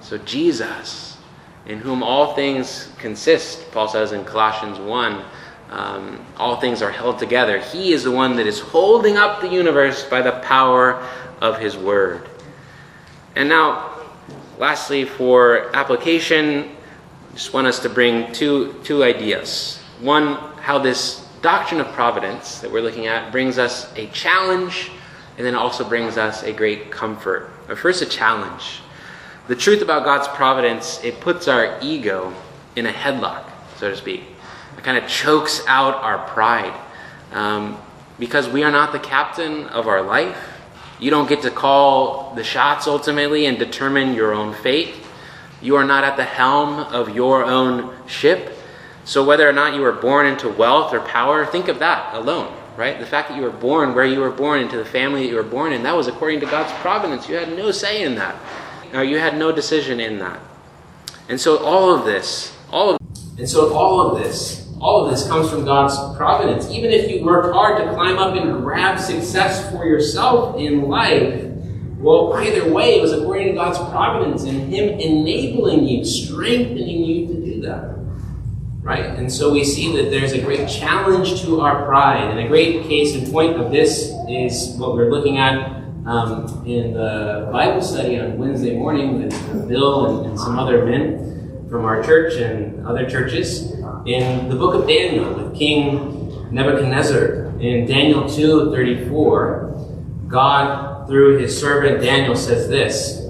So, 0.00 0.18
Jesus, 0.18 1.18
in 1.66 1.78
whom 1.78 2.02
all 2.02 2.34
things 2.34 2.88
consist, 2.98 3.70
Paul 3.72 3.88
says 3.88 4.12
in 4.12 4.24
Colossians 4.24 4.78
1, 4.78 5.24
um, 5.70 6.24
all 6.36 6.60
things 6.60 6.82
are 6.82 6.90
held 6.90 7.18
together. 7.18 7.60
He 7.60 7.92
is 7.92 8.04
the 8.04 8.10
one 8.10 8.36
that 8.36 8.46
is 8.46 8.58
holding 8.58 9.16
up 9.16 9.40
the 9.40 9.48
universe 9.48 10.04
by 10.04 10.20
the 10.22 10.32
power 10.40 11.06
of 11.40 11.58
his 11.58 11.76
word. 11.76 12.28
And 13.36 13.48
now, 13.48 13.90
lastly, 14.58 15.04
for 15.04 15.74
application, 15.74 16.70
I 17.30 17.34
just 17.34 17.52
want 17.52 17.68
us 17.68 17.78
to 17.80 17.88
bring 17.88 18.32
two, 18.32 18.80
two 18.82 19.04
ideas. 19.04 19.79
One, 20.00 20.34
how 20.60 20.78
this 20.78 21.26
doctrine 21.42 21.80
of 21.80 21.88
providence 21.88 22.60
that 22.60 22.70
we're 22.70 22.82
looking 22.82 23.06
at 23.06 23.32
brings 23.32 23.58
us 23.58 23.92
a 23.96 24.06
challenge 24.08 24.90
and 25.36 25.46
then 25.46 25.54
also 25.54 25.88
brings 25.88 26.16
us 26.16 26.42
a 26.42 26.52
great 26.52 26.90
comfort. 26.90 27.50
But 27.66 27.78
first, 27.78 28.02
a 28.02 28.06
challenge. 28.06 28.80
The 29.48 29.56
truth 29.56 29.82
about 29.82 30.04
God's 30.04 30.28
providence, 30.28 31.02
it 31.02 31.20
puts 31.20 31.48
our 31.48 31.78
ego 31.82 32.32
in 32.76 32.86
a 32.86 32.92
headlock, 32.92 33.44
so 33.76 33.90
to 33.90 33.96
speak. 33.96 34.22
It 34.76 34.84
kind 34.84 34.96
of 34.96 35.08
chokes 35.08 35.62
out 35.66 35.94
our 35.96 36.18
pride. 36.28 36.78
Um, 37.32 37.78
because 38.18 38.48
we 38.48 38.62
are 38.62 38.70
not 38.70 38.92
the 38.92 38.98
captain 38.98 39.66
of 39.68 39.88
our 39.88 40.02
life. 40.02 40.36
You 41.00 41.10
don't 41.10 41.28
get 41.28 41.42
to 41.42 41.50
call 41.50 42.34
the 42.34 42.44
shots 42.44 42.86
ultimately 42.86 43.46
and 43.46 43.58
determine 43.58 44.14
your 44.14 44.34
own 44.34 44.54
fate. 44.54 44.94
You 45.62 45.76
are 45.76 45.84
not 45.84 46.04
at 46.04 46.16
the 46.16 46.24
helm 46.24 46.78
of 46.78 47.14
your 47.16 47.44
own 47.44 47.96
ship. 48.06 48.56
So, 49.04 49.24
whether 49.24 49.48
or 49.48 49.52
not 49.52 49.74
you 49.74 49.80
were 49.80 49.92
born 49.92 50.26
into 50.26 50.48
wealth 50.48 50.92
or 50.92 51.00
power, 51.00 51.46
think 51.46 51.68
of 51.68 51.78
that 51.78 52.14
alone, 52.14 52.54
right? 52.76 52.98
The 52.98 53.06
fact 53.06 53.30
that 53.30 53.36
you 53.36 53.42
were 53.42 53.50
born 53.50 53.94
where 53.94 54.04
you 54.04 54.20
were 54.20 54.30
born, 54.30 54.60
into 54.60 54.76
the 54.76 54.84
family 54.84 55.22
that 55.22 55.28
you 55.28 55.36
were 55.36 55.42
born 55.42 55.72
in, 55.72 55.82
that 55.84 55.96
was 55.96 56.06
according 56.06 56.40
to 56.40 56.46
God's 56.46 56.72
providence. 56.80 57.28
You 57.28 57.36
had 57.36 57.48
no 57.56 57.70
say 57.70 58.02
in 58.02 58.16
that, 58.16 58.36
or 58.92 59.02
you 59.02 59.18
had 59.18 59.36
no 59.36 59.52
decision 59.52 60.00
in 60.00 60.18
that. 60.18 60.38
And 61.28 61.40
so, 61.40 61.58
all 61.58 61.94
of 61.94 62.04
this, 62.04 62.56
all 62.70 62.90
of 62.90 62.98
and 63.38 63.48
so 63.48 63.72
all 63.72 64.00
of 64.02 64.22
this, 64.22 64.70
all 64.80 65.06
of 65.06 65.10
this 65.10 65.26
comes 65.26 65.48
from 65.48 65.64
God's 65.64 65.96
providence. 66.18 66.68
Even 66.70 66.90
if 66.90 67.10
you 67.10 67.24
worked 67.24 67.54
hard 67.54 67.78
to 67.78 67.90
climb 67.94 68.18
up 68.18 68.36
and 68.36 68.62
grab 68.62 69.00
success 69.00 69.70
for 69.70 69.86
yourself 69.86 70.58
in 70.58 70.88
life, 70.88 71.46
well, 71.96 72.34
either 72.34 72.70
way, 72.70 72.98
it 72.98 73.02
was 73.02 73.12
according 73.12 73.48
to 73.48 73.52
God's 73.54 73.78
providence 73.90 74.44
and 74.44 74.72
Him 74.72 75.00
enabling 75.00 75.86
you, 75.86 76.04
strengthening 76.04 77.04
you 77.04 77.26
to 77.28 77.34
do 77.34 77.60
that 77.62 77.99
right? 78.82 79.04
And 79.04 79.30
so 79.30 79.52
we 79.52 79.64
see 79.64 79.94
that 79.96 80.10
there's 80.10 80.32
a 80.32 80.40
great 80.40 80.68
challenge 80.68 81.42
to 81.42 81.60
our 81.60 81.84
pride. 81.84 82.30
And 82.30 82.38
a 82.38 82.48
great 82.48 82.84
case 82.84 83.14
in 83.14 83.30
point 83.30 83.56
of 83.56 83.70
this 83.70 84.12
is 84.28 84.76
what 84.76 84.94
we're 84.94 85.10
looking 85.10 85.38
at 85.38 85.80
um, 86.06 86.64
in 86.66 86.94
the 86.94 87.48
Bible 87.52 87.82
study 87.82 88.18
on 88.18 88.38
Wednesday 88.38 88.76
morning 88.76 89.22
with 89.22 89.68
Bill 89.68 90.20
and, 90.20 90.30
and, 90.30 90.40
some 90.40 90.58
other 90.58 90.84
men 90.86 91.68
from 91.68 91.84
our 91.84 92.02
church 92.02 92.34
and 92.40 92.86
other 92.86 93.08
churches 93.08 93.72
in 94.06 94.48
the 94.48 94.56
book 94.56 94.74
of 94.74 94.88
Daniel 94.88 95.34
with 95.34 95.56
King 95.56 96.50
Nebuchadnezzar. 96.50 97.50
In 97.60 97.86
Daniel 97.86 98.26
2 98.26 98.70
34, 98.70 100.24
God, 100.28 101.06
through 101.06 101.38
his 101.38 101.58
servant 101.58 102.02
Daniel, 102.02 102.34
says 102.34 102.68
this 102.68 103.20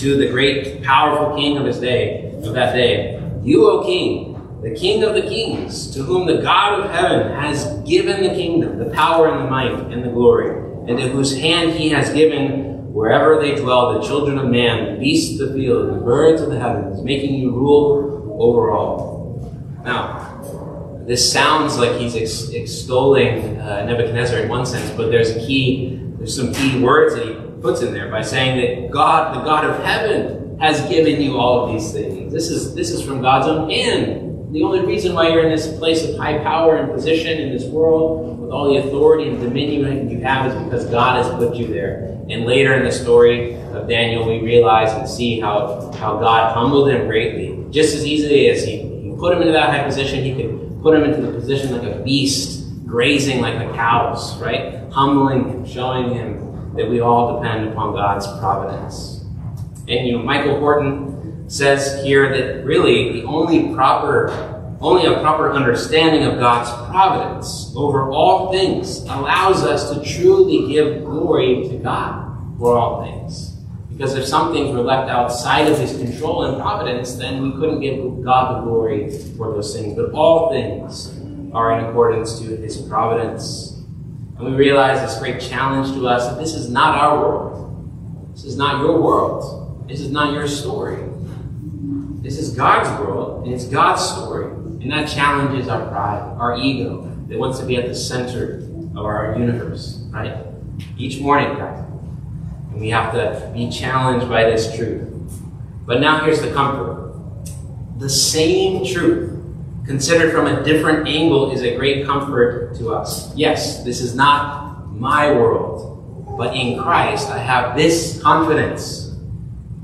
to 0.00 0.16
the 0.16 0.28
great, 0.28 0.82
powerful 0.82 1.36
king 1.36 1.56
of 1.56 1.64
his 1.64 1.78
day, 1.78 2.32
of 2.42 2.52
that 2.54 2.74
day 2.74 3.22
You, 3.44 3.70
O 3.70 3.84
king, 3.84 4.33
the 4.64 4.74
King 4.74 5.02
of 5.02 5.14
the 5.14 5.20
kings, 5.20 5.90
to 5.90 6.02
whom 6.02 6.26
the 6.26 6.40
God 6.40 6.80
of 6.80 6.90
heaven 6.90 7.30
has 7.32 7.66
given 7.86 8.22
the 8.22 8.30
kingdom, 8.30 8.78
the 8.78 8.90
power 8.94 9.28
and 9.28 9.44
the 9.44 9.50
might 9.50 9.92
and 9.92 10.02
the 10.02 10.08
glory, 10.08 10.58
and 10.88 10.98
to 10.98 11.06
whose 11.08 11.36
hand 11.36 11.72
he 11.72 11.90
has 11.90 12.10
given 12.14 12.90
wherever 12.90 13.38
they 13.38 13.54
dwell 13.54 13.92
the 13.92 14.06
children 14.06 14.38
of 14.38 14.48
man, 14.48 14.94
the 14.94 15.00
beasts 15.00 15.38
of 15.38 15.48
the 15.48 15.54
field, 15.54 15.88
and 15.88 15.96
the 15.96 16.00
birds 16.02 16.40
of 16.40 16.48
the 16.48 16.58
heavens, 16.58 17.02
making 17.02 17.34
you 17.34 17.50
rule 17.50 18.38
over 18.40 18.70
all. 18.70 19.52
Now, 19.84 20.40
this 21.06 21.30
sounds 21.30 21.76
like 21.76 22.00
he's 22.00 22.16
ex- 22.16 22.48
extolling 22.48 23.60
uh, 23.60 23.84
Nebuchadnezzar 23.84 24.40
in 24.40 24.48
one 24.48 24.64
sense, 24.64 24.90
but 24.96 25.10
there's 25.10 25.36
a 25.36 25.40
key, 25.40 26.00
there's 26.16 26.34
some 26.34 26.54
key 26.54 26.80
words 26.80 27.14
that 27.16 27.26
he 27.26 27.34
puts 27.60 27.82
in 27.82 27.92
there 27.92 28.10
by 28.10 28.22
saying 28.22 28.56
that 28.60 28.90
God, 28.90 29.36
the 29.36 29.44
God 29.44 29.66
of 29.66 29.84
heaven, 29.84 30.58
has 30.58 30.80
given 30.88 31.20
you 31.20 31.36
all 31.36 31.66
of 31.66 31.72
these 31.74 31.92
things. 31.92 32.32
This 32.32 32.48
is 32.48 32.74
this 32.74 32.90
is 32.90 33.02
from 33.02 33.20
God's 33.20 33.48
own 33.48 33.68
hand 33.68 34.23
the 34.54 34.62
only 34.62 34.86
reason 34.86 35.16
why 35.16 35.30
you're 35.30 35.42
in 35.42 35.50
this 35.50 35.66
place 35.78 36.08
of 36.08 36.16
high 36.16 36.38
power 36.38 36.76
and 36.76 36.92
position 36.92 37.40
in 37.40 37.52
this 37.52 37.64
world 37.64 38.38
with 38.38 38.50
all 38.50 38.72
the 38.72 38.76
authority 38.76 39.28
and 39.28 39.40
dominion 39.40 40.08
you 40.08 40.20
have 40.20 40.46
is 40.46 40.62
because 40.62 40.86
God 40.86 41.16
has 41.16 41.28
put 41.34 41.56
you 41.56 41.66
there. 41.66 42.16
And 42.30 42.44
later 42.44 42.72
in 42.74 42.84
the 42.84 42.92
story 42.92 43.56
of 43.72 43.88
Daniel, 43.88 44.24
we 44.28 44.42
realize 44.42 44.92
and 44.92 45.08
see 45.08 45.40
how, 45.40 45.90
how 45.96 46.20
God 46.20 46.54
humbled 46.54 46.88
him 46.88 47.08
greatly. 47.08 47.66
Just 47.72 47.96
as 47.96 48.06
easily 48.06 48.48
as 48.48 48.64
he, 48.64 48.76
he 48.76 49.16
put 49.18 49.34
him 49.34 49.40
into 49.40 49.52
that 49.54 49.70
high 49.70 49.82
position, 49.82 50.22
he 50.22 50.36
could 50.36 50.80
put 50.82 50.96
him 50.96 51.02
into 51.02 51.20
the 51.20 51.32
position 51.32 51.76
like 51.76 51.92
a 51.92 52.00
beast, 52.04 52.86
grazing 52.86 53.40
like 53.40 53.58
the 53.58 53.74
cows, 53.74 54.38
right? 54.38 54.88
Humbling 54.92 55.48
him, 55.48 55.66
showing 55.66 56.14
him 56.14 56.76
that 56.76 56.88
we 56.88 57.00
all 57.00 57.40
depend 57.40 57.70
upon 57.70 57.92
God's 57.92 58.28
providence. 58.38 59.24
And 59.88 60.06
you 60.06 60.12
know, 60.12 60.22
Michael 60.22 60.60
Horton 60.60 61.13
says 61.54 62.02
here 62.04 62.28
that 62.36 62.64
really 62.64 63.20
the 63.20 63.26
only 63.26 63.72
proper, 63.74 64.28
only 64.80 65.06
a 65.06 65.20
proper 65.20 65.52
understanding 65.52 66.24
of 66.24 66.40
God's 66.40 66.68
providence 66.90 67.72
over 67.76 68.10
all 68.10 68.50
things 68.50 69.02
allows 69.04 69.62
us 69.62 69.92
to 69.92 70.04
truly 70.04 70.72
give 70.72 71.04
glory 71.04 71.68
to 71.68 71.76
God 71.76 72.58
for 72.58 72.76
all 72.76 73.04
things. 73.04 73.52
Because 73.92 74.16
if 74.16 74.26
some 74.26 74.52
things 74.52 74.74
were 74.74 74.82
left 74.82 75.08
outside 75.08 75.68
of 75.68 75.78
his 75.78 75.96
control 75.96 76.42
and 76.42 76.60
providence, 76.60 77.14
then 77.14 77.40
we 77.40 77.52
couldn't 77.52 77.80
give 77.80 78.24
God 78.24 78.56
the 78.56 78.60
glory 78.62 79.16
for 79.36 79.52
those 79.52 79.72
things. 79.76 79.94
But 79.94 80.10
all 80.10 80.50
things 80.50 81.16
are 81.52 81.78
in 81.78 81.84
accordance 81.84 82.40
to 82.40 82.56
his 82.56 82.76
providence. 82.78 83.80
And 84.36 84.46
we 84.46 84.52
realize 84.54 85.00
this 85.00 85.20
great 85.20 85.40
challenge 85.40 85.94
to 85.94 86.08
us 86.08 86.26
that 86.26 86.40
this 86.40 86.54
is 86.54 86.68
not 86.68 86.98
our 86.98 87.16
world. 87.20 88.32
This 88.34 88.44
is 88.44 88.56
not 88.56 88.80
your 88.80 89.00
world. 89.00 89.88
This 89.88 90.00
is 90.00 90.10
not 90.10 90.34
your 90.34 90.48
story. 90.48 91.13
This 92.24 92.38
is 92.38 92.52
God's 92.52 92.88
world, 92.98 93.44
and 93.44 93.52
it's 93.52 93.66
God's 93.66 94.02
story. 94.02 94.46
And 94.46 94.90
that 94.90 95.06
challenges 95.06 95.68
our 95.68 95.86
pride, 95.88 96.22
our 96.38 96.56
ego, 96.56 97.02
that 97.28 97.38
wants 97.38 97.58
to 97.58 97.66
be 97.66 97.76
at 97.76 97.86
the 97.86 97.94
center 97.94 98.60
of 98.96 99.04
our 99.04 99.36
universe, 99.38 100.02
right? 100.08 100.34
Each 100.96 101.20
morning, 101.20 101.58
guys. 101.58 101.80
And 102.70 102.80
we 102.80 102.88
have 102.88 103.12
to 103.12 103.50
be 103.52 103.68
challenged 103.68 104.26
by 104.26 104.44
this 104.44 104.74
truth. 104.74 105.12
But 105.84 106.00
now 106.00 106.24
here's 106.24 106.40
the 106.40 106.50
comfort. 106.54 107.12
The 107.98 108.08
same 108.08 108.86
truth, 108.86 109.38
considered 109.84 110.32
from 110.32 110.46
a 110.46 110.64
different 110.64 111.06
angle, 111.06 111.52
is 111.52 111.60
a 111.60 111.76
great 111.76 112.06
comfort 112.06 112.74
to 112.78 112.94
us. 112.94 113.36
Yes, 113.36 113.84
this 113.84 114.00
is 114.00 114.14
not 114.14 114.90
my 114.90 115.30
world, 115.30 116.36
but 116.38 116.56
in 116.56 116.80
Christ 116.80 117.28
I 117.28 117.36
have 117.36 117.76
this 117.76 118.22
confidence. 118.22 119.14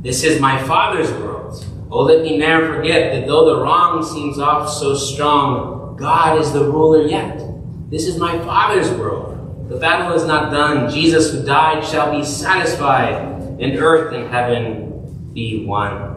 This 0.00 0.24
is 0.24 0.40
my 0.40 0.62
Father's 0.62 1.11
world. 1.11 1.39
Oh, 1.92 2.03
let 2.03 2.22
me 2.22 2.38
never 2.38 2.76
forget 2.76 3.12
that 3.12 3.26
though 3.26 3.46
the 3.46 3.62
wrong 3.62 4.05
seems 4.05 4.38
oft 4.38 4.70
so 4.79 4.94
strong, 4.94 5.96
God 5.96 6.40
is 6.40 6.53
the 6.53 6.64
ruler 6.64 7.07
yet. 7.07 7.40
This 7.90 8.07
is 8.07 8.16
my 8.16 8.38
Father's 8.44 8.88
world. 8.92 9.68
The 9.68 9.76
battle 9.76 10.12
is 10.12 10.24
not 10.24 10.53
done. 10.53 10.88
Jesus 10.88 11.33
who 11.33 11.44
died 11.44 11.85
shall 11.85 12.16
be 12.16 12.24
satisfied, 12.24 13.14
and 13.61 13.76
earth 13.76 14.14
and 14.14 14.29
heaven 14.31 15.33
be 15.35 15.64
one. 15.66 16.11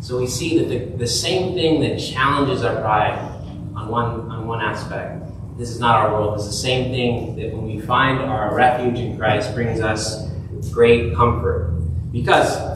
So 0.00 0.18
we 0.18 0.26
see 0.26 0.58
that 0.58 0.68
the, 0.68 0.96
the 0.96 1.06
same 1.06 1.54
thing 1.54 1.80
that 1.82 1.98
challenges 1.98 2.64
our 2.64 2.80
pride 2.80 3.18
on 3.76 3.88
one, 3.88 4.28
on 4.28 4.48
one 4.48 4.60
aspect. 4.60 5.22
This 5.56 5.70
is 5.70 5.78
not 5.78 5.94
our 5.96 6.12
world. 6.12 6.34
It's 6.34 6.46
the 6.46 6.52
same 6.52 6.90
thing 6.90 7.36
that 7.36 7.54
when 7.54 7.64
we 7.64 7.80
find 7.80 8.18
our 8.18 8.54
refuge 8.54 8.98
in 8.98 9.16
Christ 9.16 9.54
brings 9.54 9.80
us 9.80 10.28
great 10.72 11.14
comfort. 11.14 11.78
Because 12.10 12.71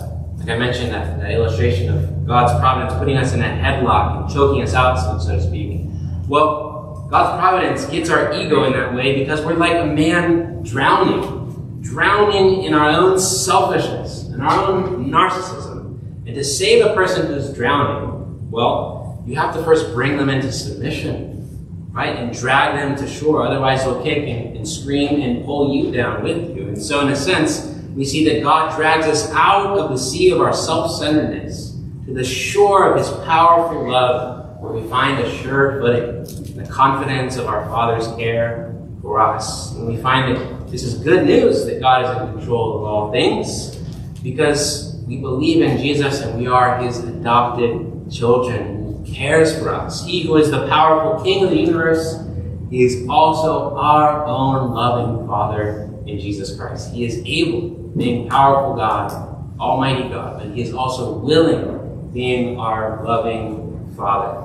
like 0.46 0.54
I 0.54 0.58
mentioned, 0.58 0.92
that, 0.92 1.18
that 1.18 1.32
illustration 1.32 1.92
of 1.92 2.24
God's 2.24 2.56
providence 2.60 2.96
putting 3.00 3.16
us 3.16 3.32
in 3.32 3.40
a 3.40 3.44
headlock 3.44 4.22
and 4.22 4.32
choking 4.32 4.62
us 4.62 4.74
out, 4.74 4.94
so, 4.94 5.18
so 5.18 5.34
to 5.34 5.42
speak. 5.42 5.80
Well, 6.28 7.08
God's 7.10 7.40
providence 7.40 7.86
gets 7.86 8.10
our 8.10 8.32
ego 8.32 8.62
in 8.62 8.72
that 8.74 8.94
way 8.94 9.18
because 9.18 9.44
we're 9.44 9.54
like 9.54 9.74
a 9.74 9.86
man 9.86 10.62
drowning, 10.62 11.82
drowning 11.82 12.62
in 12.62 12.74
our 12.74 12.90
own 12.90 13.18
selfishness 13.18 14.26
and 14.28 14.40
our 14.40 14.66
own 14.66 15.10
narcissism. 15.10 15.98
And 16.26 16.34
to 16.36 16.44
save 16.44 16.86
a 16.86 16.94
person 16.94 17.26
who's 17.26 17.52
drowning, 17.52 18.48
well, 18.48 19.24
you 19.26 19.34
have 19.34 19.52
to 19.56 19.64
first 19.64 19.92
bring 19.94 20.16
them 20.16 20.28
into 20.28 20.52
submission, 20.52 21.90
right? 21.90 22.14
And 22.14 22.32
drag 22.32 22.76
them 22.76 22.94
to 23.04 23.08
shore. 23.08 23.44
Otherwise, 23.44 23.82
they'll 23.82 24.00
kick 24.00 24.18
and, 24.28 24.56
and 24.56 24.68
scream 24.68 25.20
and 25.22 25.44
pull 25.44 25.74
you 25.74 25.90
down 25.90 26.22
with 26.22 26.56
you. 26.56 26.68
And 26.68 26.80
so, 26.80 27.00
in 27.00 27.08
a 27.08 27.16
sense, 27.16 27.75
we 27.96 28.04
see 28.04 28.26
that 28.26 28.42
God 28.42 28.76
drags 28.76 29.06
us 29.06 29.30
out 29.32 29.78
of 29.78 29.90
the 29.90 29.96
sea 29.96 30.30
of 30.30 30.40
our 30.42 30.52
self 30.52 30.98
centeredness 30.98 31.78
to 32.04 32.12
the 32.12 32.22
shore 32.22 32.92
of 32.92 32.98
His 32.98 33.08
powerful 33.24 33.90
love, 33.90 34.60
where 34.60 34.72
we 34.72 34.86
find 34.88 35.18
a 35.18 35.30
sure 35.38 35.80
footing, 35.80 36.56
the 36.56 36.70
confidence 36.70 37.36
of 37.36 37.46
our 37.46 37.66
Father's 37.70 38.06
care 38.18 38.76
for 39.00 39.20
us. 39.20 39.74
And 39.74 39.86
we 39.86 39.96
find 39.96 40.36
that 40.36 40.70
this 40.70 40.82
is 40.82 40.96
good 41.02 41.26
news 41.26 41.64
that 41.64 41.80
God 41.80 42.04
is 42.04 42.22
in 42.22 42.38
control 42.38 42.76
of 42.76 42.84
all 42.84 43.12
things 43.12 43.76
because 44.22 45.00
we 45.06 45.16
believe 45.16 45.62
in 45.62 45.78
Jesus 45.78 46.20
and 46.20 46.38
we 46.38 46.46
are 46.46 46.78
His 46.82 46.98
adopted 46.98 48.12
children. 48.12 49.04
He 49.06 49.14
cares 49.14 49.58
for 49.58 49.70
us. 49.70 50.04
He 50.04 50.22
who 50.22 50.36
is 50.36 50.50
the 50.50 50.68
powerful 50.68 51.24
King 51.24 51.44
of 51.44 51.50
the 51.50 51.56
universe, 51.56 52.22
is 52.70 53.06
also 53.08 53.76
our 53.76 54.24
own 54.26 54.72
loving 54.72 55.26
Father 55.26 55.88
in 56.04 56.18
Jesus 56.18 56.56
Christ. 56.56 56.92
He 56.92 57.04
is 57.04 57.22
able 57.24 57.85
being 57.96 58.28
powerful 58.28 58.76
God, 58.76 59.10
Almighty 59.58 60.08
God, 60.08 60.38
but 60.38 60.54
He 60.54 60.62
is 60.62 60.74
also 60.74 61.18
willing, 61.18 62.10
being 62.12 62.60
our 62.60 63.02
loving 63.04 63.94
Father. 63.96 64.42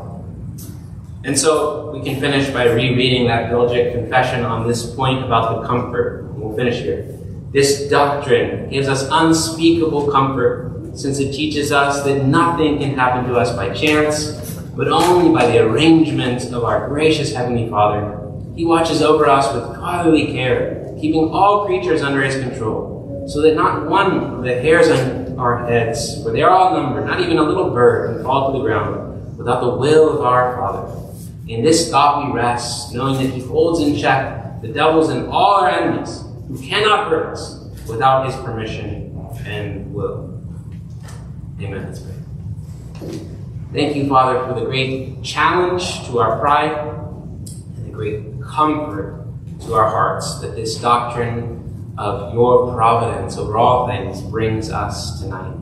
And 1.24 1.38
so 1.38 1.92
we 1.92 2.02
can 2.02 2.20
finish 2.20 2.50
by 2.50 2.66
rereading 2.66 3.28
that 3.28 3.52
Belgic 3.52 3.94
confession 3.94 4.44
on 4.44 4.68
this 4.68 4.96
point 4.96 5.24
about 5.24 5.62
the 5.62 5.68
comfort. 5.68 6.24
We'll 6.34 6.56
finish 6.56 6.82
here. 6.82 7.18
This 7.52 7.90
doctrine 7.90 8.70
gives 8.70 8.88
us 8.88 9.08
unspeakable 9.12 10.10
comfort 10.10 10.98
since 10.98 11.20
it 11.20 11.34
teaches 11.34 11.72
us 11.72 12.04
that 12.04 12.26
nothing 12.26 12.80
can 12.80 12.96
happen 12.96 13.30
to 13.30 13.36
us 13.36 13.54
by 13.56 13.74
chance, 13.74 14.32
but 14.76 14.88
only 14.88 15.32
by 15.32 15.46
the 15.46 15.60
arrangement 15.60 16.46
of 16.54 16.64
our 16.64 16.88
gracious 16.88 17.34
Heavenly 17.34 17.70
Father. 17.70 18.18
He 18.56 18.66
watches 18.66 19.02
over 19.02 19.28
us 19.28 19.54
with 19.54 19.64
fatherly 19.76 20.28
care, 20.28 20.96
keeping 21.00 21.30
all 21.30 21.66
creatures 21.66 22.02
under 22.02 22.24
His 22.24 22.42
control 22.42 23.01
so 23.32 23.42
that 23.42 23.56
not 23.56 23.88
one 23.88 24.18
of 24.18 24.44
the 24.44 24.54
hairs 24.54 24.90
on 24.90 25.40
our 25.40 25.66
heads, 25.66 26.22
for 26.22 26.32
they 26.32 26.42
are 26.42 26.50
all 26.50 26.74
numbered, 26.74 27.06
not 27.06 27.22
even 27.22 27.38
a 27.38 27.44
little 27.44 27.70
bird 27.70 28.14
can 28.14 28.24
fall 28.26 28.52
to 28.52 28.58
the 28.58 28.64
ground 28.64 29.38
without 29.38 29.62
the 29.62 29.70
will 29.70 30.18
of 30.18 30.22
our 30.22 30.58
Father. 30.58 30.98
In 31.48 31.64
this 31.64 31.90
thought 31.90 32.26
we 32.26 32.34
rest, 32.34 32.94
knowing 32.94 33.16
that 33.16 33.34
He 33.34 33.40
holds 33.40 33.80
in 33.80 33.98
check 33.98 34.62
the 34.62 34.68
devils 34.68 35.10
and 35.10 35.28
all 35.28 35.62
our 35.62 35.70
enemies 35.70 36.24
who 36.48 36.62
cannot 36.62 37.10
hurt 37.10 37.34
us 37.34 37.66
without 37.88 38.26
His 38.26 38.36
permission 38.44 39.26
and 39.46 39.94
will. 39.94 40.42
Amen. 41.62 41.86
Let's 41.86 42.02
pray. 42.02 43.20
Thank 43.74 43.96
you, 43.96 44.10
Father, 44.10 44.46
for 44.46 44.60
the 44.60 44.66
great 44.66 45.24
challenge 45.24 46.06
to 46.08 46.20
our 46.20 46.38
pride 46.40 46.78
and 47.78 47.86
the 47.86 47.92
great 47.92 48.42
comfort 48.42 49.26
to 49.62 49.74
our 49.74 49.90
hearts 49.90 50.42
that 50.42 50.56
this 50.56 50.76
doctrine 50.76 51.61
of 52.02 52.34
your 52.34 52.74
providence 52.74 53.38
over 53.38 53.58
all 53.58 53.88
things 53.88 54.22
brings 54.22 54.72
us 54.72 55.22
tonight. 55.22 55.54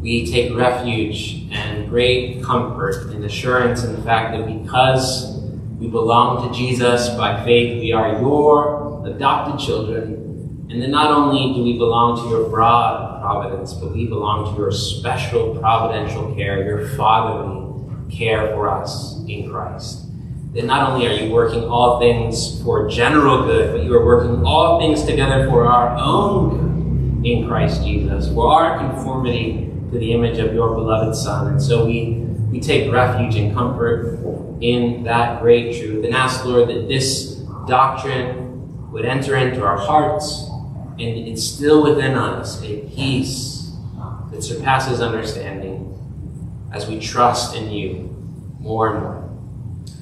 We 0.00 0.30
take 0.30 0.54
refuge 0.54 1.46
and 1.50 1.88
great 1.88 2.42
comfort 2.42 3.14
and 3.14 3.24
assurance 3.24 3.82
in 3.82 3.96
the 3.96 4.02
fact 4.02 4.36
that 4.36 4.46
because 4.46 5.40
we 5.78 5.88
belong 5.88 6.46
to 6.46 6.54
Jesus 6.56 7.08
by 7.10 7.42
faith, 7.44 7.80
we 7.80 7.92
are 7.92 8.20
your 8.20 9.06
adopted 9.06 9.58
children. 9.58 10.66
And 10.70 10.82
that 10.82 10.88
not 10.88 11.10
only 11.10 11.54
do 11.54 11.64
we 11.64 11.78
belong 11.78 12.22
to 12.22 12.28
your 12.28 12.48
broad 12.48 13.22
providence, 13.22 13.72
but 13.72 13.92
we 13.92 14.06
belong 14.06 14.52
to 14.52 14.60
your 14.60 14.70
special 14.70 15.56
providential 15.58 16.34
care, 16.34 16.64
your 16.64 16.88
fatherly 16.88 17.66
care 18.14 18.48
for 18.48 18.68
us 18.68 19.18
in 19.26 19.50
Christ 19.50 19.99
that 20.52 20.64
not 20.64 20.90
only 20.90 21.06
are 21.06 21.12
you 21.12 21.32
working 21.32 21.64
all 21.64 22.00
things 22.00 22.60
for 22.62 22.88
general 22.88 23.44
good, 23.44 23.72
but 23.72 23.84
you 23.84 23.94
are 23.94 24.04
working 24.04 24.44
all 24.44 24.80
things 24.80 25.04
together 25.04 25.48
for 25.48 25.66
our 25.66 25.96
own 25.96 26.58
good 26.58 26.70
in 27.24 27.46
Christ 27.46 27.82
Jesus, 27.84 28.32
for 28.32 28.50
our 28.50 28.78
conformity 28.78 29.70
to 29.92 29.98
the 29.98 30.12
image 30.12 30.38
of 30.38 30.54
your 30.54 30.74
beloved 30.74 31.14
Son. 31.14 31.48
And 31.48 31.62
so 31.62 31.84
we, 31.84 32.14
we 32.50 32.60
take 32.60 32.90
refuge 32.90 33.36
and 33.36 33.54
comfort 33.54 34.18
in 34.60 35.04
that 35.04 35.40
great 35.40 35.78
truth 35.80 36.04
and 36.04 36.14
ask, 36.14 36.44
Lord, 36.44 36.68
that 36.68 36.88
this 36.88 37.34
doctrine 37.66 38.90
would 38.90 39.04
enter 39.04 39.36
into 39.36 39.64
our 39.64 39.76
hearts 39.76 40.48
and 40.92 41.28
instill 41.28 41.82
within 41.82 42.14
us 42.16 42.62
a 42.62 42.80
peace 42.94 43.72
that 44.30 44.42
surpasses 44.42 45.00
understanding 45.00 45.86
as 46.72 46.86
we 46.86 47.00
trust 47.00 47.54
in 47.54 47.70
you 47.70 48.14
more 48.60 48.94
and 48.94 49.02
more. 49.02 49.29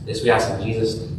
This 0.08 0.22
we 0.22 0.30
ask 0.30 0.48
in 0.58 0.62
Jesus' 0.62 1.02
name. 1.02 1.17